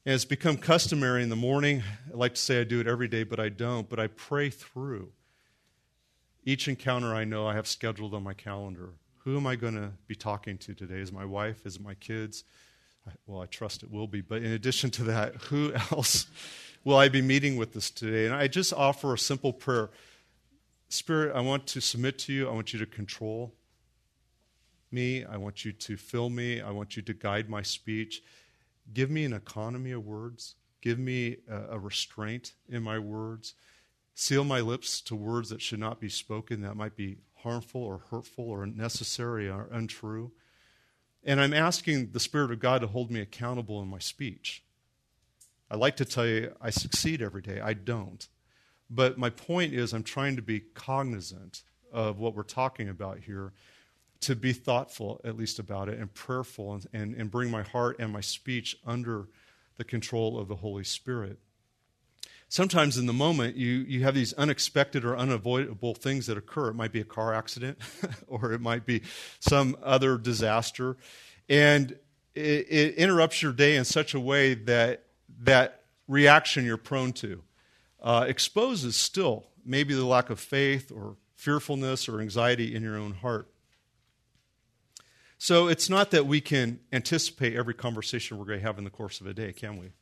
[0.06, 1.82] And it's become customary in the morning.
[2.12, 3.88] I like to say I do it every day, but I don't.
[3.88, 5.12] But I pray through
[6.44, 8.90] each encounter I know I have scheduled on my calendar.
[9.24, 11.00] Who am I going to be talking to today?
[11.00, 11.66] Is my wife?
[11.66, 12.44] Is it my kids?
[13.26, 14.20] well, I trust it will be.
[14.20, 16.26] But in addition to that, who else
[16.84, 18.26] will I be meeting with this today?
[18.26, 19.90] And I just offer a simple prayer
[20.92, 22.48] Spirit, I want to submit to you.
[22.48, 23.54] I want you to control
[24.90, 25.24] me.
[25.24, 26.60] I want you to fill me.
[26.60, 28.24] I want you to guide my speech.
[28.92, 30.54] Give me an economy of words.
[30.80, 33.54] Give me a, a restraint in my words.
[34.14, 38.02] Seal my lips to words that should not be spoken, that might be harmful or
[38.10, 40.32] hurtful or unnecessary or untrue.
[41.24, 44.62] And I'm asking the Spirit of God to hold me accountable in my speech.
[45.70, 47.60] I like to tell you I succeed every day.
[47.60, 48.26] I don't.
[48.88, 53.52] But my point is, I'm trying to be cognizant of what we're talking about here
[54.20, 57.96] to be thoughtful, at least, about it and prayerful and, and, and bring my heart
[57.98, 59.28] and my speech under
[59.76, 61.38] the control of the Holy Spirit.
[62.48, 66.68] Sometimes in the moment, you, you have these unexpected or unavoidable things that occur.
[66.70, 67.78] It might be a car accident,
[68.26, 69.02] or it might be
[69.38, 70.96] some other disaster.
[71.48, 71.96] And
[72.34, 75.04] it, it interrupts your day in such a way that
[75.42, 77.42] that reaction you're prone to
[78.02, 83.12] uh, exposes still maybe the lack of faith or fearfulness or anxiety in your own
[83.12, 83.48] heart.
[85.42, 88.90] So it's not that we can anticipate every conversation we're going to have in the
[88.90, 89.92] course of a day, can we?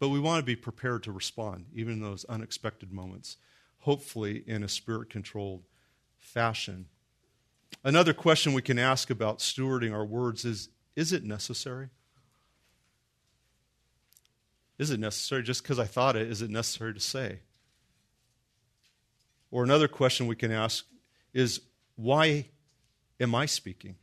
[0.00, 3.36] But we want to be prepared to respond, even in those unexpected moments,
[3.78, 5.62] hopefully in a spirit controlled
[6.18, 6.86] fashion.
[7.84, 11.88] Another question we can ask about stewarding our words is Is it necessary?
[14.80, 15.44] Is it necessary?
[15.44, 17.38] Just because I thought it, is it necessary to say?
[19.52, 20.84] Or another question we can ask
[21.32, 21.60] is
[21.94, 22.46] Why
[23.20, 23.94] am I speaking?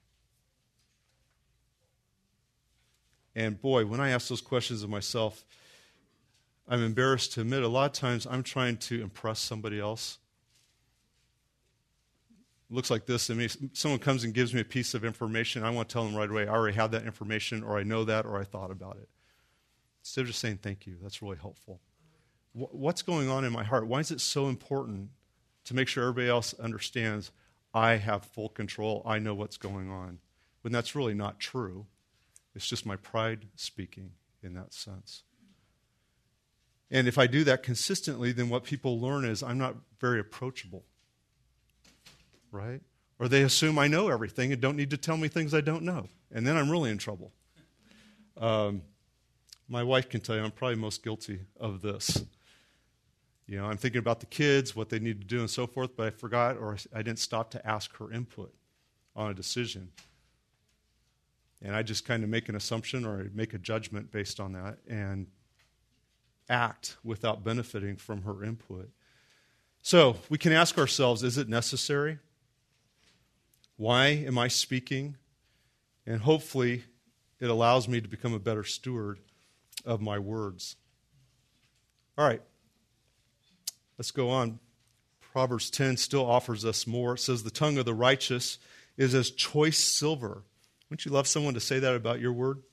[3.39, 5.45] And boy, when I ask those questions of myself,
[6.67, 10.17] I'm embarrassed to admit a lot of times I'm trying to impress somebody else.
[12.69, 13.47] It looks like this to me.
[13.71, 15.63] Someone comes and gives me a piece of information.
[15.63, 18.03] I want to tell them right away, I already have that information, or I know
[18.03, 19.07] that, or I thought about it.
[20.01, 21.79] Instead of just saying thank you, that's really helpful.
[22.51, 23.87] What's going on in my heart?
[23.87, 25.11] Why is it so important
[25.63, 27.31] to make sure everybody else understands
[27.73, 29.01] I have full control?
[29.05, 30.19] I know what's going on.
[30.61, 31.85] When that's really not true.
[32.55, 34.11] It's just my pride speaking
[34.43, 35.23] in that sense.
[36.91, 40.85] And if I do that consistently, then what people learn is I'm not very approachable.
[42.51, 42.81] Right?
[43.19, 45.83] Or they assume I know everything and don't need to tell me things I don't
[45.83, 46.07] know.
[46.31, 47.31] And then I'm really in trouble.
[48.37, 48.81] Um,
[49.67, 52.23] my wife can tell you I'm probably most guilty of this.
[53.45, 55.95] You know, I'm thinking about the kids, what they need to do, and so forth,
[55.95, 58.53] but I forgot or I didn't stop to ask her input
[59.15, 59.91] on a decision.
[61.61, 64.53] And I just kind of make an assumption or I make a judgment based on
[64.53, 65.27] that and
[66.49, 68.89] act without benefiting from her input.
[69.81, 72.19] So we can ask ourselves is it necessary?
[73.77, 75.15] Why am I speaking?
[76.05, 76.83] And hopefully
[77.39, 79.19] it allows me to become a better steward
[79.85, 80.75] of my words.
[82.17, 82.41] All right,
[83.97, 84.59] let's go on.
[85.31, 87.13] Proverbs 10 still offers us more.
[87.13, 88.57] It says, The tongue of the righteous
[88.97, 90.43] is as choice silver
[90.89, 92.63] wouldn't you love someone to say that about your word?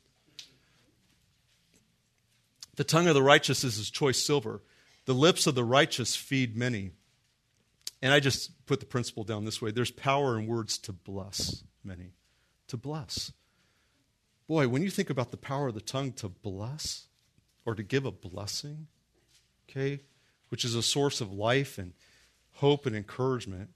[2.77, 4.63] The tongue of the righteous is as choice silver.
[5.05, 6.91] The lips of the righteous feed many.
[8.03, 11.63] And I just put the principle down this way there's power in words to bless
[11.85, 12.13] many.
[12.69, 13.33] To bless.
[14.49, 17.07] Boy, when you think about the power of the tongue to bless
[17.65, 18.87] or to give a blessing,
[19.69, 20.01] okay,
[20.51, 21.93] which is a source of life and
[22.55, 23.71] hope and encouragement,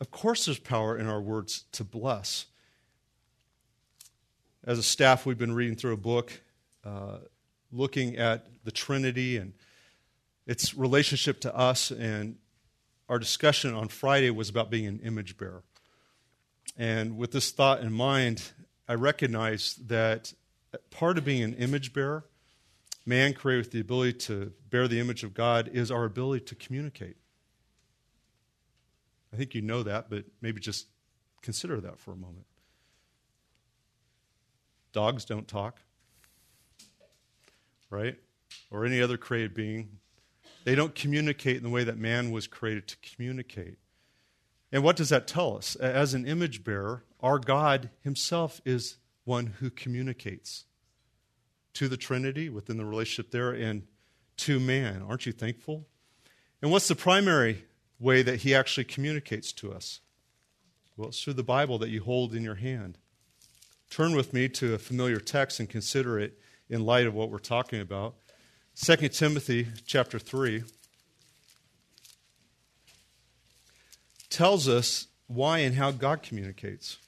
[0.00, 2.46] of course there's power in our words to bless
[4.66, 6.40] as a staff, we've been reading through a book
[6.84, 7.18] uh,
[7.70, 9.52] looking at the Trinity and
[10.46, 11.90] its relationship to us.
[11.90, 12.36] And
[13.08, 15.62] our discussion on Friday was about being an image bearer.
[16.76, 18.42] And with this thought in mind,
[18.88, 20.32] I recognize that
[20.90, 22.24] part of being an image bearer,
[23.04, 26.54] man created with the ability to bear the image of God, is our ability to
[26.54, 27.16] communicate.
[29.32, 30.86] I think you know that, but maybe just
[31.42, 32.46] consider that for a moment.
[34.94, 35.80] Dogs don't talk,
[37.90, 38.16] right?
[38.70, 39.98] Or any other created being.
[40.64, 43.76] They don't communicate in the way that man was created to communicate.
[44.72, 45.76] And what does that tell us?
[45.76, 50.64] As an image bearer, our God himself is one who communicates
[51.74, 53.82] to the Trinity within the relationship there and
[54.38, 55.02] to man.
[55.02, 55.86] Aren't you thankful?
[56.62, 57.64] And what's the primary
[57.98, 60.00] way that he actually communicates to us?
[60.96, 62.98] Well, it's through the Bible that you hold in your hand.
[63.90, 67.38] Turn with me to a familiar text and consider it in light of what we're
[67.38, 68.14] talking about.
[68.76, 70.64] 2 Timothy chapter 3
[74.30, 76.98] tells us why and how God communicates.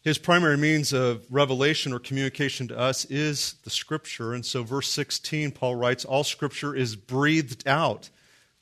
[0.00, 4.32] His primary means of revelation or communication to us is the Scripture.
[4.32, 8.08] And so, verse 16, Paul writes, All Scripture is breathed out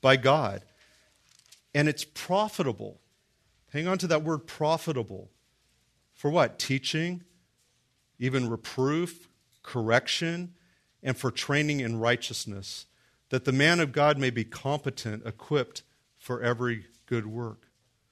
[0.01, 0.63] by God,
[1.75, 2.99] and it's profitable
[3.75, 5.33] Hang on to that word profitable.
[6.15, 6.61] For what?
[6.61, 7.25] Teaching,
[8.21, 9.29] even reproof,
[9.65, 10.55] correction,
[11.03, 12.87] and for training in righteousness,
[13.31, 15.83] that the man of God may be competent, equipped
[16.17, 17.67] for every good work.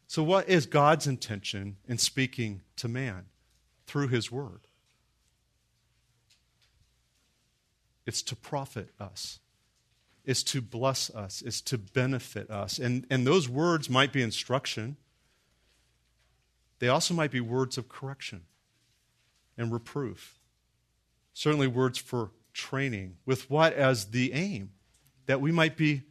[0.08, 3.26] So, what is God's intention in speaking to man
[3.86, 4.66] through his word?
[8.04, 9.38] It's to profit us.
[10.24, 11.40] It's to bless us.
[11.40, 12.80] It's to benefit us.
[12.80, 14.96] And, and those words might be instruction.
[16.82, 18.40] They also might be words of correction
[19.56, 20.40] and reproof.
[21.32, 24.72] Certainly, words for training, with what as the aim?
[25.26, 26.02] That we might be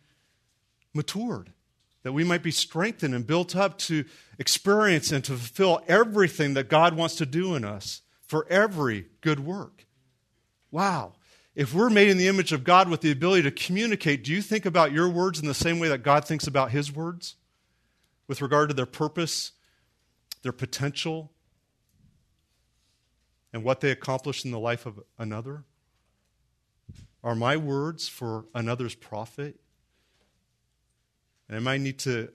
[0.94, 1.52] matured,
[2.04, 4.06] that we might be strengthened and built up to
[4.40, 9.42] experience and to fulfill everything that God wants to do in us for every good
[9.42, 9.86] work.
[10.72, 11.16] Wow.
[11.54, 14.42] If we're made in the image of God with the ability to communicate, do you
[14.42, 17.36] think about your words in the same way that God thinks about his words
[18.26, 19.52] with regard to their purpose,
[20.42, 21.32] their potential,
[23.54, 25.64] and what they accomplish in the life of another?
[27.24, 29.60] Are my words for another's profit?
[31.48, 32.32] And I might need to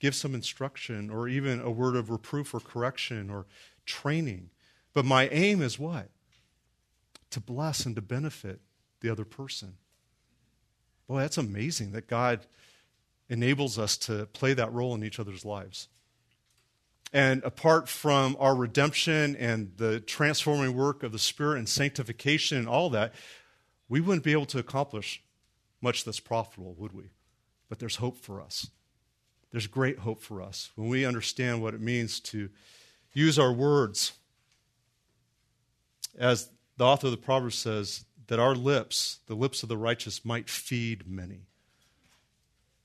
[0.00, 3.46] give some instruction or even a word of reproof or correction or
[3.86, 4.50] training.
[4.92, 6.10] But my aim is what?
[7.30, 8.60] To bless and to benefit
[9.00, 9.74] the other person.
[11.06, 12.46] Boy, that's amazing that God
[13.28, 15.88] enables us to play that role in each other's lives.
[17.14, 22.68] And apart from our redemption and the transforming work of the Spirit and sanctification and
[22.68, 23.14] all that,
[23.88, 25.22] we wouldn't be able to accomplish
[25.80, 27.12] much that's profitable, would we?
[27.68, 28.68] But there's hope for us.
[29.52, 32.50] There's great hope for us when we understand what it means to
[33.12, 34.14] use our words.
[36.18, 40.24] As the author of the Proverbs says, that our lips, the lips of the righteous,
[40.24, 41.42] might feed many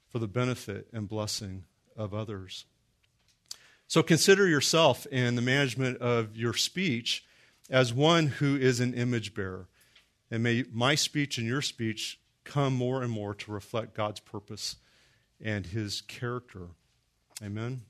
[0.09, 1.63] for the benefit and blessing
[1.97, 2.65] of others.
[3.89, 7.25] So consider yourself in the management of your speech
[7.71, 9.67] as one who is an image bearer.
[10.29, 14.75] And may my speech and your speech come more and more to reflect God's purpose
[15.43, 16.67] and his character.
[17.43, 17.81] Amen.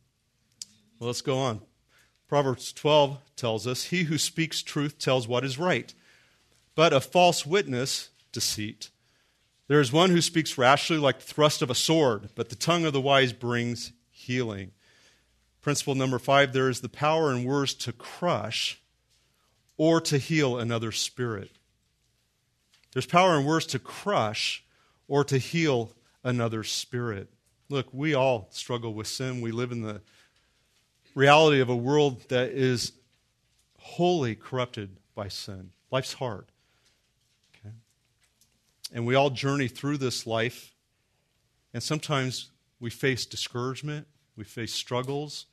[0.99, 1.59] Well, let's go on.
[2.29, 5.93] Proverbs 12 tells us He who speaks truth tells what is right,
[6.75, 8.89] but a false witness, deceit.
[9.67, 12.85] There is one who speaks rashly like the thrust of a sword, but the tongue
[12.85, 14.71] of the wise brings healing.
[15.61, 18.81] Principle number five there is the power in words to crush
[19.77, 21.51] or to heal another spirit.
[22.93, 24.63] There's power in words to crush
[25.07, 25.91] or to heal
[26.23, 27.29] another spirit.
[27.69, 29.41] Look, we all struggle with sin.
[29.41, 30.01] We live in the
[31.13, 32.93] reality of a world that is
[33.77, 35.71] wholly corrupted by sin.
[35.91, 36.45] Life's hard.
[37.55, 37.73] Okay?
[38.93, 40.73] And we all journey through this life,
[41.73, 42.49] and sometimes
[42.79, 44.07] we face discouragement,
[44.39, 45.45] we face struggles.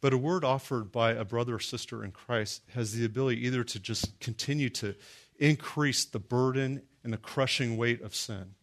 [0.00, 3.62] But a word offered by a brother or sister in Christ has the ability either
[3.64, 4.94] to just continue to
[5.38, 8.54] increase the burden and the crushing weight of sin,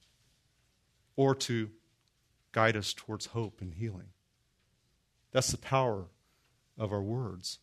[1.16, 1.70] or to
[2.52, 4.10] guide us towards hope and healing.
[5.32, 6.06] That's the power
[6.78, 7.60] of our words.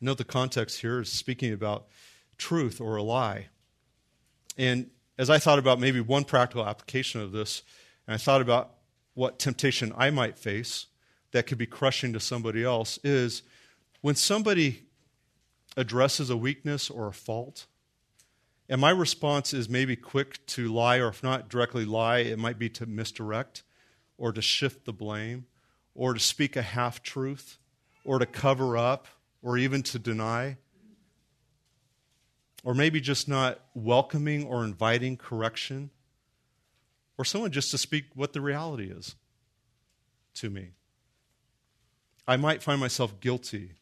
[0.00, 1.88] Note the context here is speaking about
[2.38, 3.48] truth or a lie.
[4.56, 7.62] And as I thought about maybe one practical application of this,
[8.06, 8.74] and I thought about
[9.14, 10.86] what temptation I might face
[11.32, 13.42] that could be crushing to somebody else, is
[14.00, 14.82] when somebody
[15.76, 17.66] addresses a weakness or a fault,
[18.68, 22.58] and my response is maybe quick to lie, or if not directly lie, it might
[22.58, 23.62] be to misdirect
[24.18, 25.46] or to shift the blame
[25.94, 27.58] or to speak a half truth
[28.04, 29.08] or to cover up
[29.42, 30.56] or even to deny.
[32.64, 35.90] Or maybe just not welcoming or inviting correction.
[37.18, 39.16] Or someone just to speak what the reality is
[40.34, 40.70] to me.
[42.26, 43.72] I might find myself guilty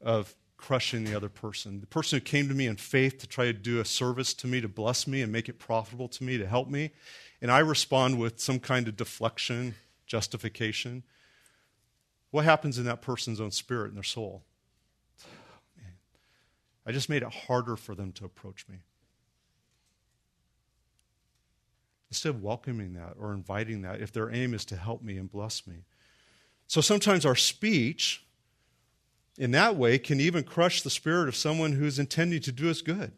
[0.00, 1.80] of crushing the other person.
[1.80, 4.46] The person who came to me in faith to try to do a service to
[4.46, 6.92] me, to bless me and make it profitable to me, to help me.
[7.42, 9.74] And I respond with some kind of deflection,
[10.06, 11.02] justification.
[12.30, 14.42] What happens in that person's own spirit and their soul?
[15.22, 15.26] Oh,
[15.76, 15.92] man,
[16.86, 18.78] I just made it harder for them to approach me.
[22.10, 25.30] Instead of welcoming that or inviting that, if their aim is to help me and
[25.30, 25.84] bless me.
[26.66, 28.24] So sometimes our speech
[29.36, 32.82] in that way can even crush the spirit of someone who's intending to do us
[32.82, 33.12] good.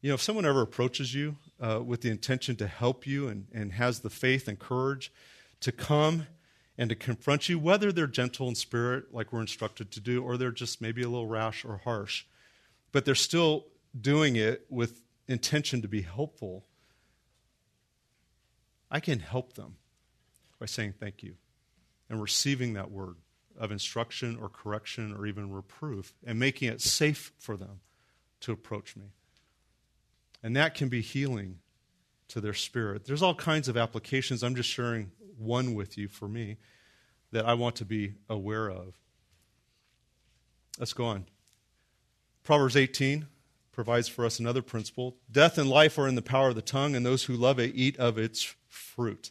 [0.00, 3.46] You know, if someone ever approaches you uh, with the intention to help you and,
[3.54, 5.10] and has the faith and courage
[5.60, 6.26] to come
[6.76, 10.36] and to confront you, whether they're gentle in spirit, like we're instructed to do, or
[10.36, 12.26] they're just maybe a little rash or harsh,
[12.92, 13.64] but they're still
[13.98, 16.64] doing it with intention to be helpful,
[18.90, 19.76] I can help them
[20.58, 21.34] by saying thank you
[22.08, 23.16] and receiving that word
[23.58, 27.80] of instruction or correction or even reproof and making it safe for them
[28.40, 29.06] to approach me.
[30.42, 31.60] And that can be healing
[32.28, 33.04] to their spirit.
[33.04, 34.42] There's all kinds of applications.
[34.42, 36.58] I'm just sharing one with you for me
[37.32, 38.94] that I want to be aware of.
[40.78, 41.26] Let's go on.
[42.42, 43.26] Proverbs 18
[43.74, 45.16] provides for us another principle.
[45.30, 47.72] Death and life are in the power of the tongue, and those who love it
[47.74, 49.30] eat of its fruit.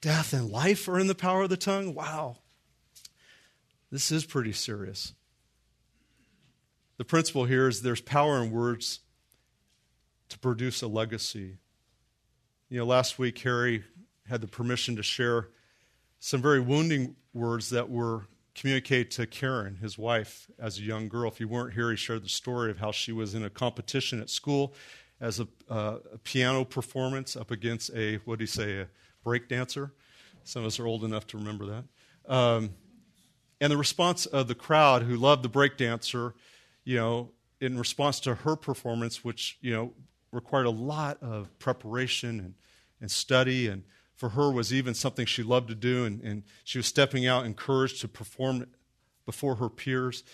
[0.00, 1.94] Death and life are in the power of the tongue?
[1.94, 2.38] Wow.
[3.90, 5.14] This is pretty serious.
[6.98, 9.00] The principle here is there's power in words
[10.28, 11.58] to produce a legacy.
[12.68, 13.84] You know, last week, Harry
[14.28, 15.48] had the permission to share
[16.20, 18.26] some very wounding words that were
[18.58, 21.30] communicated to Karen, his wife, as a young girl.
[21.30, 24.20] If you weren't here, he shared the story of how she was in a competition
[24.20, 24.74] at school
[25.20, 28.88] as a, uh, a piano performance up against a, what do you say, a
[29.22, 29.92] break dancer.
[30.42, 32.32] Some of us are old enough to remember that.
[32.32, 32.70] Um,
[33.60, 36.34] and the response of the crowd who loved the break dancer,
[36.84, 37.30] you know,
[37.60, 39.92] in response to her performance, which, you know,
[40.32, 42.54] required a lot of preparation and,
[43.00, 43.84] and study and
[44.18, 47.46] for her was even something she loved to do and, and she was stepping out
[47.46, 48.66] encouraged to perform
[49.24, 50.24] before her peers.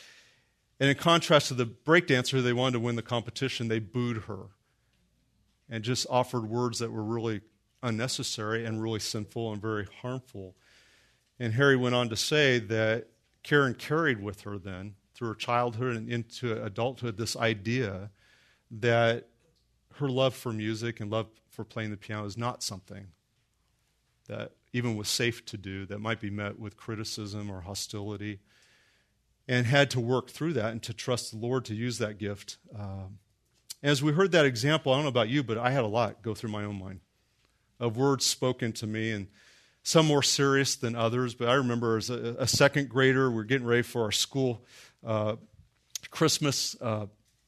[0.80, 3.68] And in contrast to the breakdancer they wanted to win the competition.
[3.68, 4.47] They booed her
[5.68, 7.43] and just offered words that were really
[7.82, 10.57] unnecessary and really sinful and very harmful.
[11.39, 13.09] And harry went on to say that
[13.43, 18.11] karen carried with her then through her childhood and into adulthood this idea
[18.70, 19.28] that
[19.97, 23.09] her love for music and love for playing the piano is not something
[24.28, 28.40] that even was safe to do that might be met with criticism or hostility,
[29.46, 32.56] and had to work through that and to trust the Lord to use that gift.
[32.78, 33.18] Um,
[33.82, 36.22] as we heard that example, I don't know about you, but I had a lot
[36.22, 37.00] go through my own mind
[37.78, 39.28] of words spoken to me, and
[39.82, 41.34] some more serious than others.
[41.34, 44.64] But I remember as a, a second grader, we are getting ready for our school
[45.04, 45.36] uh,
[46.10, 47.06] Christmas uh,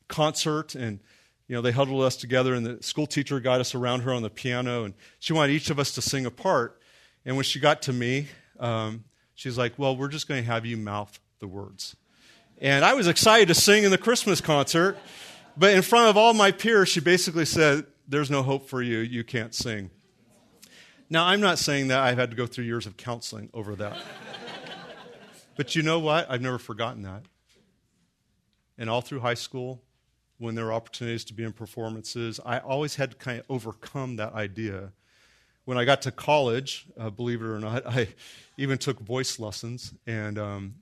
[0.08, 1.00] concert, and
[1.49, 4.22] you know, they huddled us together, and the school teacher got us around her on
[4.22, 6.80] the piano, and she wanted each of us to sing a part.
[7.24, 8.28] And when she got to me,
[8.59, 11.97] um, she's like, Well, we're just going to have you mouth the words.
[12.59, 14.97] And I was excited to sing in the Christmas concert,
[15.57, 18.99] but in front of all my peers, she basically said, There's no hope for you.
[18.99, 19.90] You can't sing.
[21.09, 23.97] Now, I'm not saying that I've had to go through years of counseling over that.
[25.57, 26.28] but you know what?
[26.28, 27.22] I've never forgotten that.
[28.76, 29.80] And all through high school,
[30.39, 32.41] when there were opportunities to be in performances.
[32.45, 34.93] I always had to kind of overcome that idea.
[35.64, 38.09] When I got to college, uh, believe it or not, I
[38.57, 39.95] even took voice lessons.
[40.07, 40.74] And um,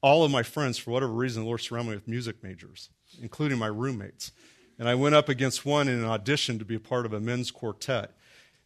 [0.00, 2.90] all of my friends, for whatever reason, the Lord surrounded me with music majors,
[3.20, 4.32] including my roommates.
[4.78, 7.20] And I went up against one in an audition to be a part of a
[7.20, 8.12] men's quartet,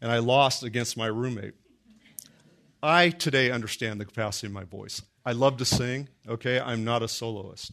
[0.01, 1.55] and I lost against my roommate.
[2.83, 5.03] I today understand the capacity of my voice.
[5.25, 6.61] I love to sing, okay?
[6.61, 7.73] I'm not a soloist.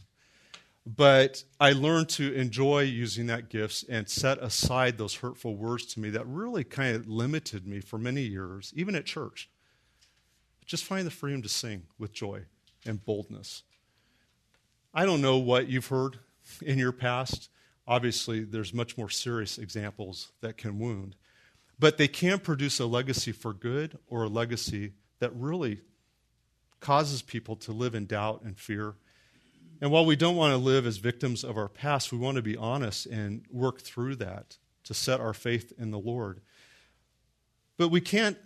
[0.96, 6.00] But I learned to enjoy using that gift and set aside those hurtful words to
[6.00, 9.48] me that really kind of limited me for many years, even at church.
[10.66, 12.42] Just find the freedom to sing with joy
[12.84, 13.62] and boldness.
[14.92, 16.18] I don't know what you've heard
[16.60, 17.50] in your past.
[17.86, 21.14] Obviously, there's much more serious examples that can wound.
[21.78, 25.82] But they can produce a legacy for good or a legacy that really
[26.80, 28.96] causes people to live in doubt and fear
[29.80, 32.42] and while we don't want to live as victims of our past, we want to
[32.42, 36.40] be honest and work through that to set our faith in the Lord.
[37.78, 38.36] But we can't,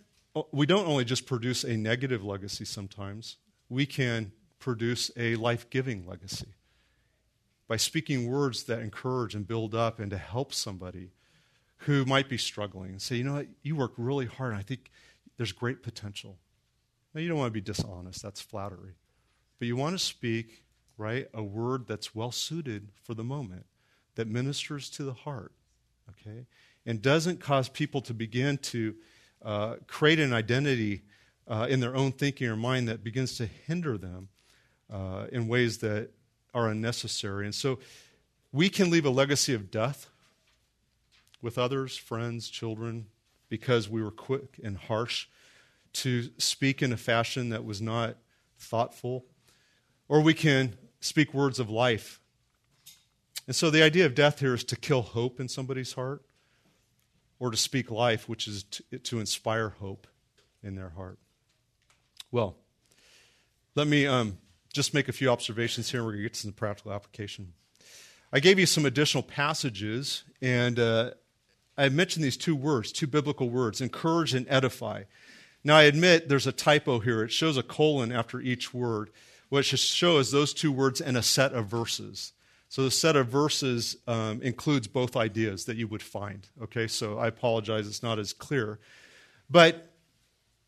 [0.53, 3.37] we don't only just produce a negative legacy sometimes,
[3.69, 6.55] we can produce a life giving legacy
[7.67, 11.11] by speaking words that encourage and build up and to help somebody
[11.79, 14.63] who might be struggling and say, you know what, you work really hard and I
[14.63, 14.91] think
[15.37, 16.39] there's great potential.
[17.13, 18.95] Now, you don't want to be dishonest, that's flattery.
[19.59, 20.64] But you want to speak
[20.97, 21.29] right?
[21.35, 23.67] A word that's well suited for the moment,
[24.15, 25.53] that ministers to the heart,
[26.11, 26.47] okay?
[26.87, 28.95] And doesn't cause people to begin to
[29.43, 31.03] uh, create an identity
[31.47, 34.29] uh, in their own thinking or mind that begins to hinder them
[34.91, 36.11] uh, in ways that
[36.55, 37.45] are unnecessary.
[37.45, 37.79] And so
[38.53, 40.09] we can leave a legacy of death
[41.43, 43.07] with others, friends, children,
[43.49, 45.27] because we were quick and harsh
[45.93, 48.17] to speak in a fashion that was not
[48.59, 49.27] thoughtful.
[50.09, 52.19] Or we can speak words of life.
[53.47, 56.23] And so the idea of death here is to kill hope in somebody's heart
[57.39, 60.07] or to speak life, which is to, to inspire hope
[60.63, 61.19] in their heart.
[62.33, 62.57] Well,
[63.75, 64.39] let me um,
[64.73, 67.53] just make a few observations here and we're going to get to some practical application.
[68.33, 71.11] I gave you some additional passages, and uh,
[71.77, 75.05] I mentioned these two words, two biblical words encourage and edify.
[75.63, 77.23] Now, I admit there's a typo here.
[77.23, 79.11] It shows a colon after each word
[79.49, 82.33] what should show is those two words in a set of verses.
[82.69, 86.49] So the set of verses um, includes both ideas that you would find.
[86.63, 88.81] Okay, so I apologize, it's not as clear.
[89.49, 89.93] But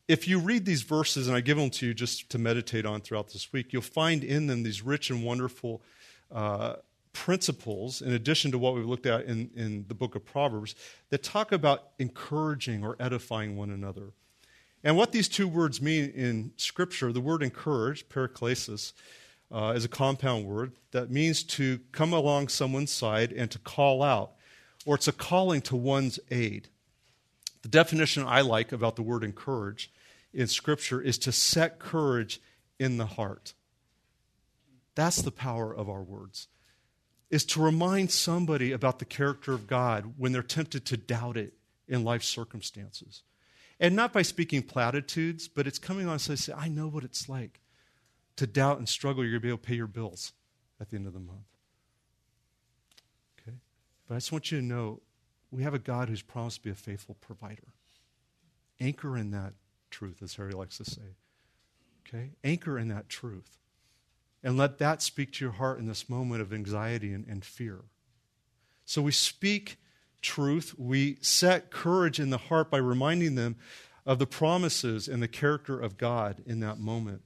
[0.06, 3.00] if you read these verses, and I give them to you just to meditate on
[3.00, 5.82] throughout this week, you'll find in them these rich and wonderful
[6.30, 6.74] uh,
[7.12, 10.76] principles, in addition to what we've looked at in, in the book of Proverbs,
[11.10, 14.12] that talk about encouraging or edifying one another.
[14.86, 18.92] And what these two words mean in Scripture, the word encourage, paraklesis,
[19.50, 24.00] uh, is a compound word that means to come along someone's side and to call
[24.00, 24.34] out,
[24.84, 26.68] or it's a calling to one's aid.
[27.62, 29.90] The definition I like about the word encourage
[30.32, 32.40] in Scripture is to set courage
[32.78, 33.54] in the heart.
[34.94, 36.46] That's the power of our words,
[37.28, 41.54] is to remind somebody about the character of God when they're tempted to doubt it
[41.88, 43.24] in life circumstances.
[43.78, 47.04] And not by speaking platitudes, but it's coming on so I say, I know what
[47.04, 47.60] it's like
[48.36, 49.22] to doubt and struggle.
[49.22, 50.32] You're going to be able to pay your bills
[50.80, 51.46] at the end of the month.
[53.40, 53.56] Okay?
[54.08, 55.00] But I just want you to know
[55.50, 57.74] we have a God who's promised to be a faithful provider.
[58.80, 59.54] Anchor in that
[59.90, 61.16] truth, as Harry likes to say.
[62.06, 62.30] Okay?
[62.44, 63.58] Anchor in that truth.
[64.42, 67.80] And let that speak to your heart in this moment of anxiety and, and fear.
[68.84, 69.78] So we speak
[70.22, 70.74] truth.
[70.78, 73.56] We set courage in the heart by reminding them
[74.04, 77.22] of the promises and the character of God in that moment.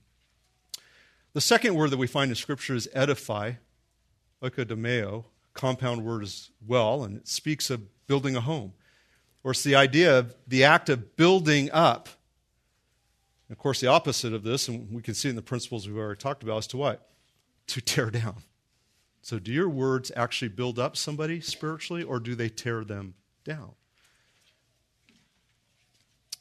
[1.32, 3.52] The second word that we find in Scripture is edify,
[4.42, 5.24] oikodomeo,
[5.54, 8.72] compound word as well, and it speaks of building a home.
[9.44, 12.08] Or it's the idea of the act of building up.
[13.50, 16.18] Of course, the opposite of this, and we can see in the principles we've already
[16.18, 17.08] talked about, is to what?
[17.68, 18.42] To tear down.
[19.22, 23.14] So, do your words actually build up somebody spiritually, or do they tear them
[23.44, 23.72] down?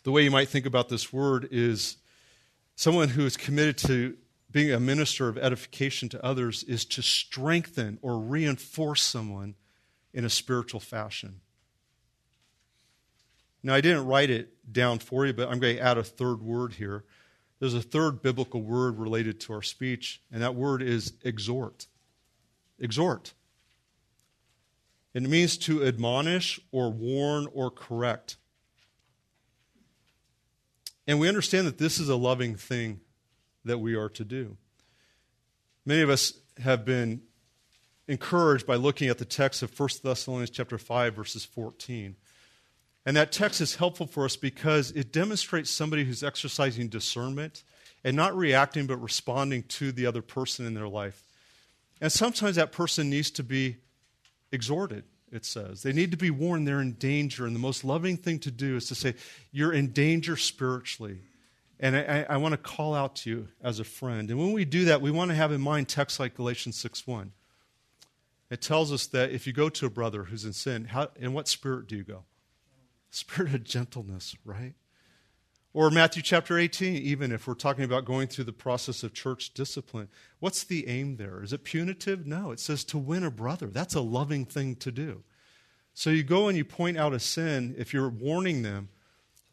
[0.04, 1.98] The way you might think about this word is
[2.76, 4.18] someone who is committed to
[4.52, 9.56] being a minister of edification to others is to strengthen or reinforce someone
[10.14, 11.42] in a spiritual fashion.
[13.62, 16.42] Now, I didn't write it down for you, but I'm going to add a third
[16.42, 17.04] word here.
[17.60, 21.88] There's a third biblical word related to our speech, and that word is exhort.
[22.80, 23.34] Exhort.
[25.14, 28.38] It means to admonish or warn or correct.
[31.08, 33.02] And we understand that this is a loving thing
[33.66, 34.58] that we are to do.
[35.86, 37.22] Many of us have been
[38.08, 42.16] encouraged by looking at the text of 1 Thessalonians chapter 5 verses 14.
[43.06, 47.64] And that text is helpful for us because it demonstrates somebody who's exercising discernment
[48.04, 51.29] and not reacting but responding to the other person in their life.
[52.02, 53.78] And sometimes that person needs to be
[54.52, 55.84] exhorted, it says.
[55.84, 57.46] They need to be warned they're in danger.
[57.46, 59.16] And the most loving thing to do is to say,
[59.52, 61.20] You're in danger spiritually.
[61.80, 64.30] And I, I want to call out to you as a friend.
[64.30, 67.08] And when we do that, we want to have in mind texts like Galatians 6
[67.08, 67.32] 1.
[68.50, 71.34] It tells us that if you go to a brother who's in sin, how, in
[71.34, 72.24] what spirit do you go?
[73.12, 74.74] Spirit of gentleness, right?
[75.72, 79.54] Or Matthew chapter 18, even if we're talking about going through the process of church
[79.54, 80.10] discipline.
[80.40, 81.44] What's the aim there?
[81.44, 82.26] Is it punitive?
[82.26, 83.68] No, it says to win a brother.
[83.68, 85.24] That's a loving thing to do.
[85.94, 88.90] So you go and you point out a sin if you're warning them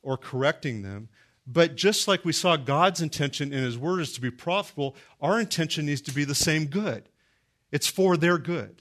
[0.02, 1.10] or correcting them.
[1.46, 5.38] But just like we saw God's intention in His Word is to be profitable, our
[5.38, 7.08] intention needs to be the same good.
[7.70, 8.80] It's for their good.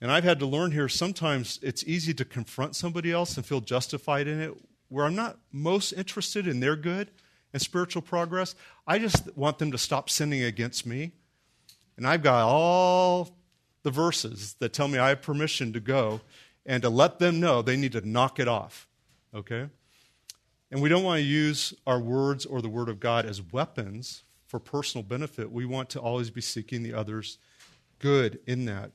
[0.00, 3.60] And I've had to learn here sometimes it's easy to confront somebody else and feel
[3.60, 4.54] justified in it,
[4.88, 7.10] where I'm not most interested in their good
[7.52, 8.54] and spiritual progress.
[8.86, 11.12] I just want them to stop sinning against me.
[11.96, 13.36] And I've got all
[13.82, 16.20] the verses that tell me I have permission to go
[16.66, 18.88] and to let them know they need to knock it off.
[19.34, 19.68] Okay?
[20.70, 24.24] And we don't want to use our words or the Word of God as weapons
[24.46, 25.52] for personal benefit.
[25.52, 27.38] We want to always be seeking the other's
[28.00, 28.90] good in that.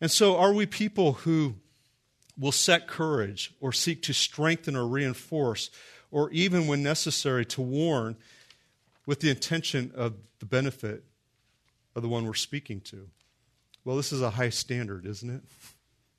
[0.00, 1.56] And so, are we people who
[2.38, 5.70] will set courage or seek to strengthen or reinforce,
[6.10, 8.16] or even when necessary, to warn
[9.06, 11.04] with the intention of the benefit
[11.94, 13.08] of the one we're speaking to?
[13.84, 15.42] Well, this is a high standard, isn't it?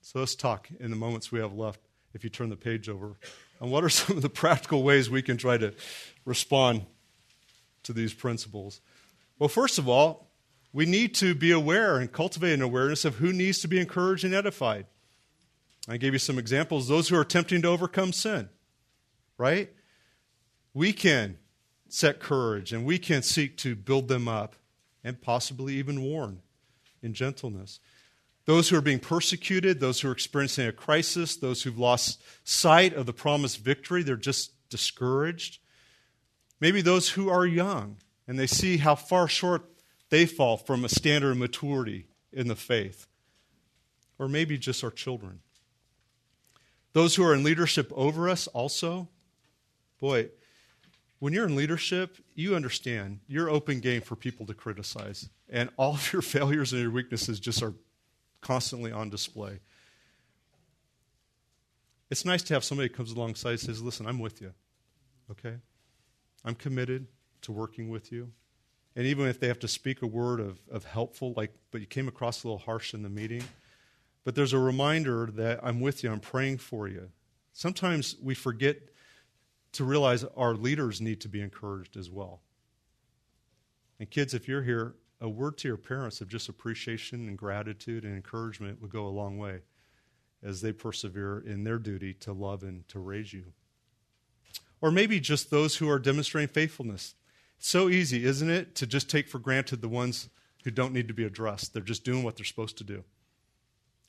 [0.01, 1.79] So let's talk in the moments we have left,
[2.13, 3.17] if you turn the page over,
[3.59, 5.73] and what are some of the practical ways we can try to
[6.25, 6.85] respond
[7.83, 8.81] to these principles?
[9.39, 10.27] Well, first of all,
[10.73, 14.25] we need to be aware and cultivate an awareness of who needs to be encouraged
[14.25, 14.85] and edified.
[15.87, 16.87] I gave you some examples.
[16.87, 18.49] Those who are attempting to overcome sin,
[19.37, 19.71] right?
[20.73, 21.37] We can
[21.87, 24.55] set courage and we can seek to build them up
[25.03, 26.41] and possibly even warn
[27.01, 27.79] in gentleness
[28.45, 32.93] those who are being persecuted, those who are experiencing a crisis, those who've lost sight
[32.93, 35.59] of the promised victory, they're just discouraged.
[36.59, 39.63] Maybe those who are young and they see how far short
[40.09, 43.07] they fall from a standard of maturity in the faith.
[44.17, 45.41] Or maybe just our children.
[46.95, 49.09] Those who are in leadership over us also.
[49.99, 50.29] Boy,
[51.19, 55.27] when you're in leadership, you understand you're open game for people to criticize.
[55.49, 57.73] And all of your failures and your weaknesses just are
[58.39, 59.59] constantly on display.
[62.09, 64.53] It's nice to have somebody comes alongside and says, Listen, I'm with you.
[65.31, 65.55] Okay?
[66.45, 67.07] I'm committed
[67.41, 68.31] to working with you.
[68.95, 71.87] And even if they have to speak a word of, of helpful, like, but you
[71.87, 73.43] came across a little harsh in the meeting,
[74.25, 77.11] but there's a reminder that I'm with you, I'm praying for you.
[77.53, 78.77] Sometimes we forget
[79.73, 82.41] to realize our leaders need to be encouraged as well.
[83.99, 88.03] And kids, if you're here, a word to your parents of just appreciation and gratitude
[88.03, 89.61] and encouragement would go a long way
[90.43, 93.53] as they persevere in their duty to love and to raise you.
[94.81, 97.15] Or maybe just those who are demonstrating faithfulness.
[97.57, 100.29] so easy, isn't it, to just take for granted the ones
[100.63, 101.73] who don't need to be addressed.
[101.73, 103.03] They're just doing what they're supposed to do.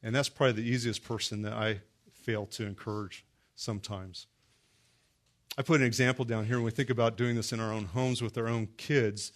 [0.07, 1.81] And that's probably the easiest person that I
[2.13, 3.25] fail to encourage
[3.57, 4.29] sometimes.
[5.59, 7.87] I put an example down here when we think about doing this in our own
[7.87, 9.33] homes with our own kids.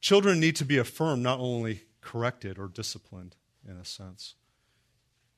[0.00, 3.36] Children need to be affirmed, not only corrected or disciplined,
[3.68, 4.36] in a sense.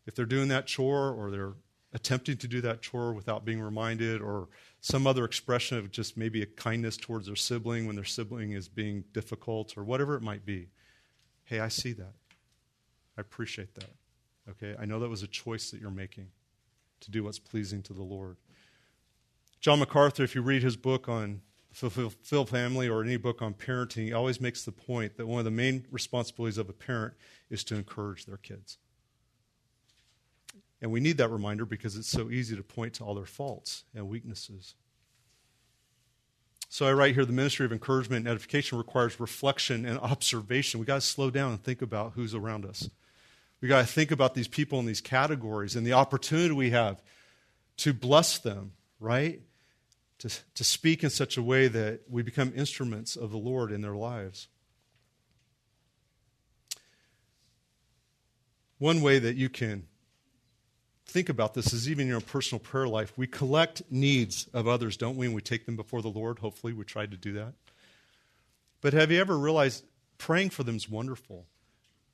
[0.07, 1.55] If they're doing that chore or they're
[1.93, 4.47] attempting to do that chore without being reminded, or
[4.81, 8.69] some other expression of just maybe a kindness towards their sibling when their sibling is
[8.69, 10.69] being difficult, or whatever it might be,
[11.47, 12.15] hey, I see that.
[13.19, 13.91] I appreciate that.
[14.51, 14.75] Okay?
[14.79, 16.29] I know that was a choice that you're making
[17.01, 18.37] to do what's pleasing to the Lord.
[19.61, 24.05] John MacArthur, if you read his book on Fulfilled Family or any book on parenting,
[24.05, 27.15] he always makes the point that one of the main responsibilities of a parent
[27.49, 28.79] is to encourage their kids.
[30.81, 33.85] And we need that reminder because it's so easy to point to all their faults
[33.95, 34.75] and weaknesses.
[36.69, 40.81] So I write here the ministry of encouragement and edification requires reflection and observation.
[40.81, 42.91] We've got to slow down and think about who's around us.
[43.63, 47.03] We've got to think about these people in these categories and the opportunity we have
[47.79, 49.41] to bless them, right?
[50.23, 53.83] to, to speak in such a way that we become instruments of the Lord in
[53.83, 54.47] their lives.
[58.79, 59.89] One way that you can
[61.07, 63.13] think about this is even in your personal prayer life.
[63.17, 65.27] We collect needs of others, don't we?
[65.27, 66.39] And we take them before the Lord.
[66.39, 67.55] Hopefully, we try to do that.
[68.81, 69.85] But have you ever realized
[70.19, 71.47] praying for them is wonderful?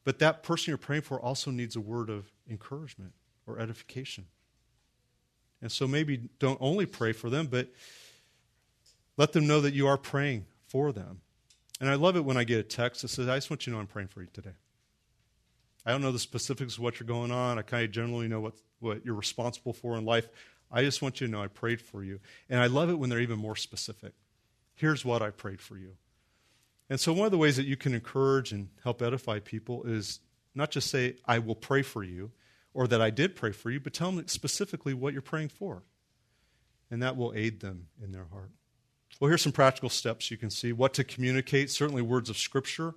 [0.08, 3.12] But that person you're praying for also needs a word of encouragement
[3.46, 4.24] or edification.
[5.60, 7.68] And so maybe don't only pray for them, but
[9.18, 11.20] let them know that you are praying for them.
[11.78, 13.70] And I love it when I get a text that says, I just want you
[13.70, 14.54] to know I'm praying for you today.
[15.84, 17.58] I don't know the specifics of what you're going on.
[17.58, 20.30] I kind of generally know what, what you're responsible for in life.
[20.72, 22.18] I just want you to know I prayed for you.
[22.48, 24.14] And I love it when they're even more specific.
[24.74, 25.98] Here's what I prayed for you.
[26.90, 30.20] And so, one of the ways that you can encourage and help edify people is
[30.54, 32.30] not just say, I will pray for you,
[32.72, 35.82] or that I did pray for you, but tell them specifically what you're praying for.
[36.90, 38.50] And that will aid them in their heart.
[39.20, 42.94] Well, here's some practical steps you can see what to communicate, certainly words of Scripture.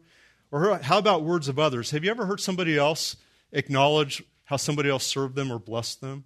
[0.52, 1.92] Or how about words of others?
[1.92, 3.16] Have you ever heard somebody else
[3.52, 6.26] acknowledge how somebody else served them or blessed them?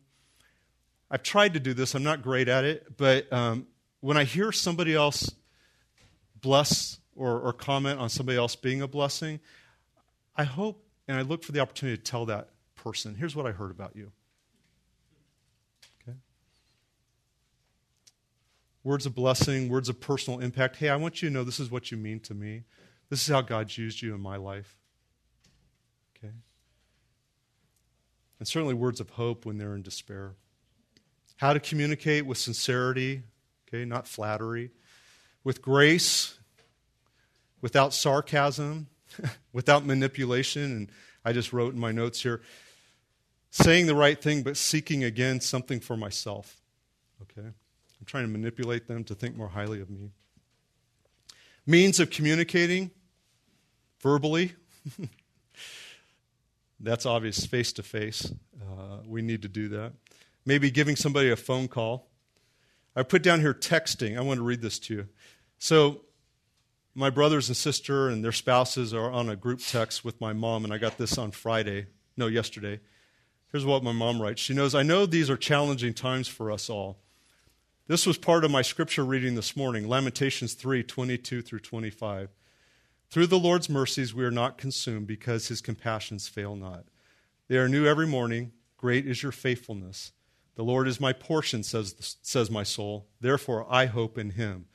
[1.10, 3.68] I've tried to do this, I'm not great at it, but um,
[4.02, 5.32] when I hear somebody else
[6.42, 9.40] bless or, or comment on somebody else being a blessing,
[10.36, 13.52] I hope and I look for the opportunity to tell that person, here's what I
[13.52, 14.12] heard about you.
[16.02, 16.18] Okay?
[18.84, 20.78] Words of blessing, words of personal impact.
[20.78, 22.64] Hey, I want you to know this is what you mean to me.
[23.10, 24.76] This is how God's used you in my life.
[26.18, 26.34] Okay?
[28.40, 30.34] And certainly words of hope when they're in despair.
[31.38, 33.24] How to communicate with sincerity,
[33.68, 34.72] okay, not flattery,
[35.44, 36.40] with grace,
[37.66, 38.86] without sarcasm,
[39.52, 40.62] without manipulation.
[40.66, 40.92] And
[41.26, 42.44] I just wrote in my notes here
[43.50, 46.62] saying the right thing, but seeking again something for myself.
[47.24, 47.48] Okay?
[47.48, 50.12] I'm trying to manipulate them to think more highly of me.
[51.66, 52.92] Means of communicating
[54.00, 54.54] verbally.
[56.80, 58.32] That's obvious, face to face.
[58.62, 59.94] Uh, we need to do that.
[60.46, 62.10] Maybe giving somebody a phone call.
[62.96, 64.20] I put down here texting.
[64.20, 65.08] I want to read this to you.
[65.58, 66.02] So,
[66.96, 70.64] my brothers and sister and their spouses are on a group text with my mom,
[70.64, 71.88] and I got this on Friday.
[72.16, 72.80] No, yesterday.
[73.52, 76.70] Here's what my mom writes She knows, I know these are challenging times for us
[76.70, 77.00] all.
[77.88, 82.30] This was part of my scripture reading this morning, Lamentations 3 22 through 25.
[83.10, 86.86] Through the Lord's mercies we are not consumed because his compassions fail not.
[87.48, 88.54] They are new every morning.
[88.78, 90.14] Great is your faithfulness.
[90.56, 93.08] The Lord is my portion, says, says my soul.
[93.20, 94.66] Therefore I hope in him.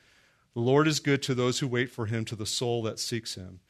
[0.61, 3.35] The Lord is good to those who wait for him, to the soul that seeks
[3.35, 3.61] him.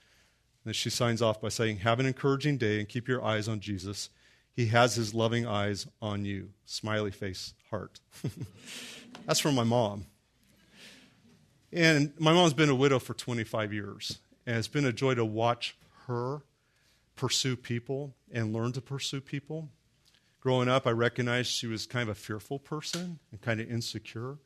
[0.64, 3.60] And she signs off by saying, Have an encouraging day and keep your eyes on
[3.60, 4.10] Jesus.
[4.56, 6.48] He has his loving eyes on you.
[6.64, 8.00] Smiley face, heart.
[9.24, 10.06] That's from my mom.
[11.72, 14.18] And my mom's been a widow for 25 years.
[14.44, 15.76] And it's been a joy to watch
[16.08, 16.42] her
[17.14, 19.68] pursue people and learn to pursue people.
[20.40, 24.38] Growing up, I recognized she was kind of a fearful person and kind of insecure.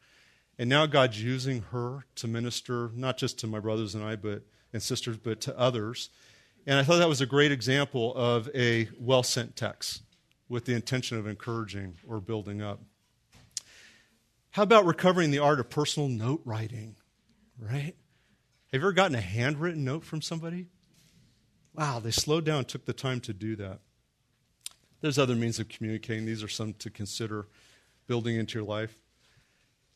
[0.59, 4.43] And now God's using her to minister not just to my brothers and I, but
[4.73, 6.11] and sisters, but to others
[6.67, 10.03] and I thought that was a great example of a well sent text.
[10.47, 12.79] with the intention of encouraging or building up.
[14.51, 16.97] How about recovering the art of personal note writing?
[17.59, 17.97] Right?
[18.71, 20.67] Have you ever gotten a handwritten note from somebody?
[21.73, 23.81] Wow, they slowed down, took the time to do that.
[25.01, 26.27] There's other means of communicating.
[26.27, 27.49] These are some to consider
[28.07, 28.95] building into your life.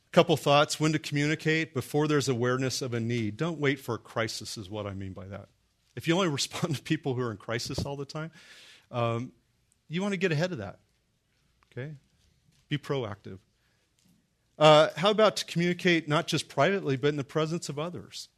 [0.09, 3.37] A couple thoughts when to communicate before there's awareness of a need.
[3.37, 5.49] Don't wait for a crisis, is what I mean by that.
[5.97, 8.31] If you only respond to people who are in crisis all the time,
[8.91, 9.33] um,
[9.89, 10.79] you want to get ahead of that.
[11.73, 11.93] Okay?
[12.69, 13.39] Be proactive.
[14.59, 18.29] Uh, how about to communicate not just privately, but in the presence of others?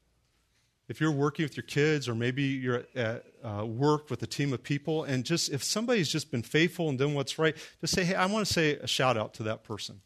[0.89, 4.53] If you're working with your kids, or maybe you're at uh, work with a team
[4.53, 8.03] of people, and just if somebody's just been faithful and done what's right, just say,
[8.03, 10.01] hey, I want to say a shout out to that person.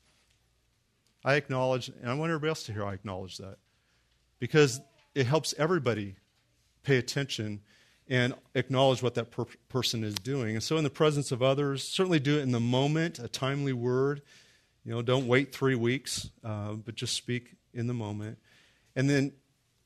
[1.24, 3.56] I acknowledge, and I want everybody else to hear I acknowledge that.
[4.38, 4.80] Because
[5.14, 6.16] it helps everybody
[6.82, 7.60] pay attention
[8.08, 10.54] and acknowledge what that per- person is doing.
[10.54, 13.72] And so, in the presence of others, certainly do it in the moment, a timely
[13.72, 14.20] word.
[14.84, 18.38] You know, don't wait three weeks, uh, but just speak in the moment.
[18.94, 19.32] And then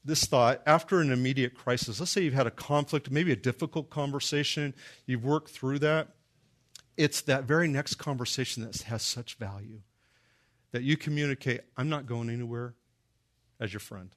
[0.05, 3.91] this thought after an immediate crisis, let's say you've had a conflict, maybe a difficult
[3.91, 4.75] conversation,
[5.07, 6.09] you've worked through that.
[6.97, 9.83] It's that very next conversation that has such value
[10.73, 12.75] that you communicate, I'm not going anywhere
[13.61, 14.11] as your friend.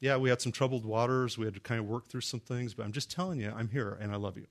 [0.00, 1.36] Yeah, we had some troubled waters.
[1.36, 3.68] We had to kind of work through some things, but I'm just telling you, I'm
[3.68, 4.46] here and I love you.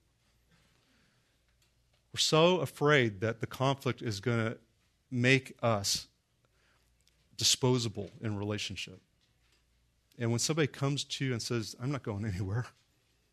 [2.12, 4.58] We're so afraid that the conflict is going to
[5.10, 6.06] make us
[7.36, 9.00] disposable in relationship.
[10.18, 12.66] And when somebody comes to you and says, I'm not going anywhere,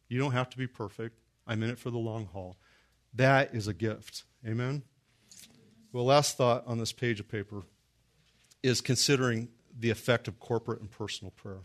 [0.07, 2.57] you don't have to be perfect, I'm in it for the long haul,
[3.13, 4.23] that is a gift.
[4.45, 4.83] Amen?
[5.95, 7.63] Well, last thought on this page of paper
[8.61, 9.47] is considering
[9.79, 11.61] the effect of corporate and personal prayer.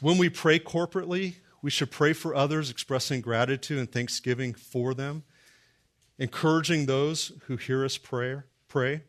[0.00, 5.22] When we pray corporately, we should pray for others, expressing gratitude and thanksgiving for them,
[6.18, 8.38] encouraging those who hear us pray.
[8.66, 9.02] pray.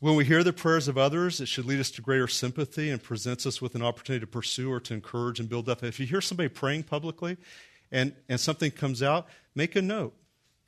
[0.00, 3.02] When we hear the prayers of others, it should lead us to greater sympathy and
[3.02, 5.84] presents us with an opportunity to pursue or to encourage and build up.
[5.84, 7.36] If you hear somebody praying publicly
[7.92, 10.14] and, and something comes out, make a note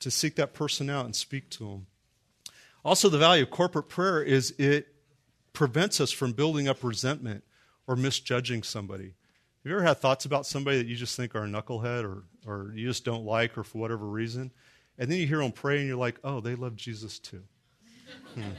[0.01, 1.87] to seek that person out and speak to them.
[2.83, 4.87] Also, the value of corporate prayer is it
[5.53, 7.43] prevents us from building up resentment
[7.87, 9.15] or misjudging somebody.
[9.63, 12.23] Have you ever had thoughts about somebody that you just think are a knucklehead or,
[12.45, 14.51] or you just don't like or for whatever reason?
[14.97, 17.43] And then you hear them pray and you're like, oh, they love Jesus too.
[18.35, 18.41] Hmm.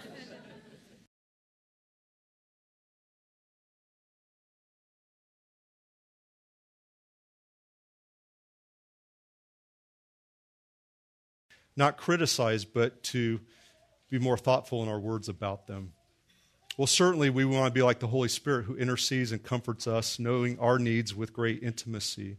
[11.77, 13.41] Not criticize, but to
[14.11, 15.93] be more thoughtful in our words about them.
[16.77, 20.19] Well, certainly we want to be like the Holy Spirit who intercedes and comforts us,
[20.19, 22.39] knowing our needs with great intimacy.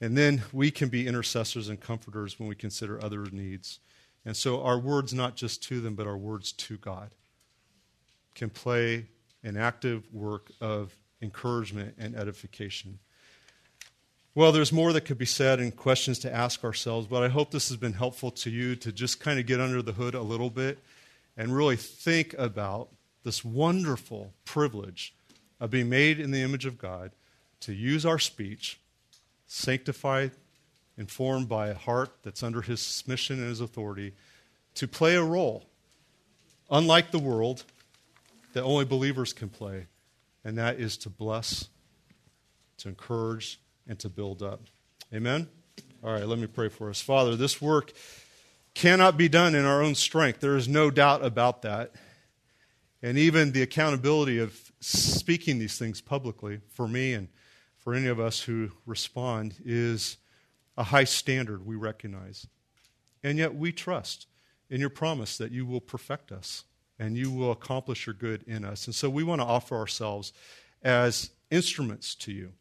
[0.00, 3.80] And then we can be intercessors and comforters when we consider other needs.
[4.24, 7.10] And so our words, not just to them, but our words to God,
[8.34, 9.06] can play
[9.42, 12.98] an active work of encouragement and edification.
[14.36, 17.52] Well, there's more that could be said and questions to ask ourselves, but I hope
[17.52, 20.22] this has been helpful to you to just kind of get under the hood a
[20.22, 20.80] little bit
[21.36, 22.88] and really think about
[23.22, 25.14] this wonderful privilege
[25.60, 27.12] of being made in the image of God
[27.60, 28.80] to use our speech,
[29.46, 30.32] sanctified,
[30.98, 34.14] informed by a heart that's under his submission and his authority,
[34.74, 35.64] to play a role,
[36.72, 37.62] unlike the world,
[38.52, 39.86] that only believers can play,
[40.44, 41.68] and that is to bless,
[42.78, 44.62] to encourage, and to build up.
[45.12, 45.48] Amen?
[46.02, 47.00] All right, let me pray for us.
[47.00, 47.92] Father, this work
[48.74, 50.40] cannot be done in our own strength.
[50.40, 51.92] There is no doubt about that.
[53.02, 57.28] And even the accountability of speaking these things publicly for me and
[57.78, 60.16] for any of us who respond is
[60.76, 62.46] a high standard we recognize.
[63.22, 64.26] And yet we trust
[64.70, 66.64] in your promise that you will perfect us
[66.98, 68.86] and you will accomplish your good in us.
[68.86, 70.32] And so we want to offer ourselves
[70.82, 72.52] as instruments to you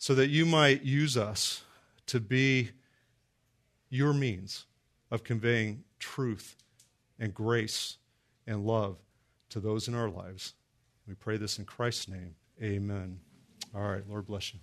[0.00, 1.62] so that you might use us
[2.06, 2.70] to be
[3.90, 4.64] your means
[5.10, 6.56] of conveying truth
[7.18, 7.98] and grace
[8.46, 8.96] and love
[9.50, 10.54] to those in our lives.
[11.06, 12.34] We pray this in Christ's name.
[12.62, 13.20] Amen.
[13.74, 14.60] All right, Lord bless you.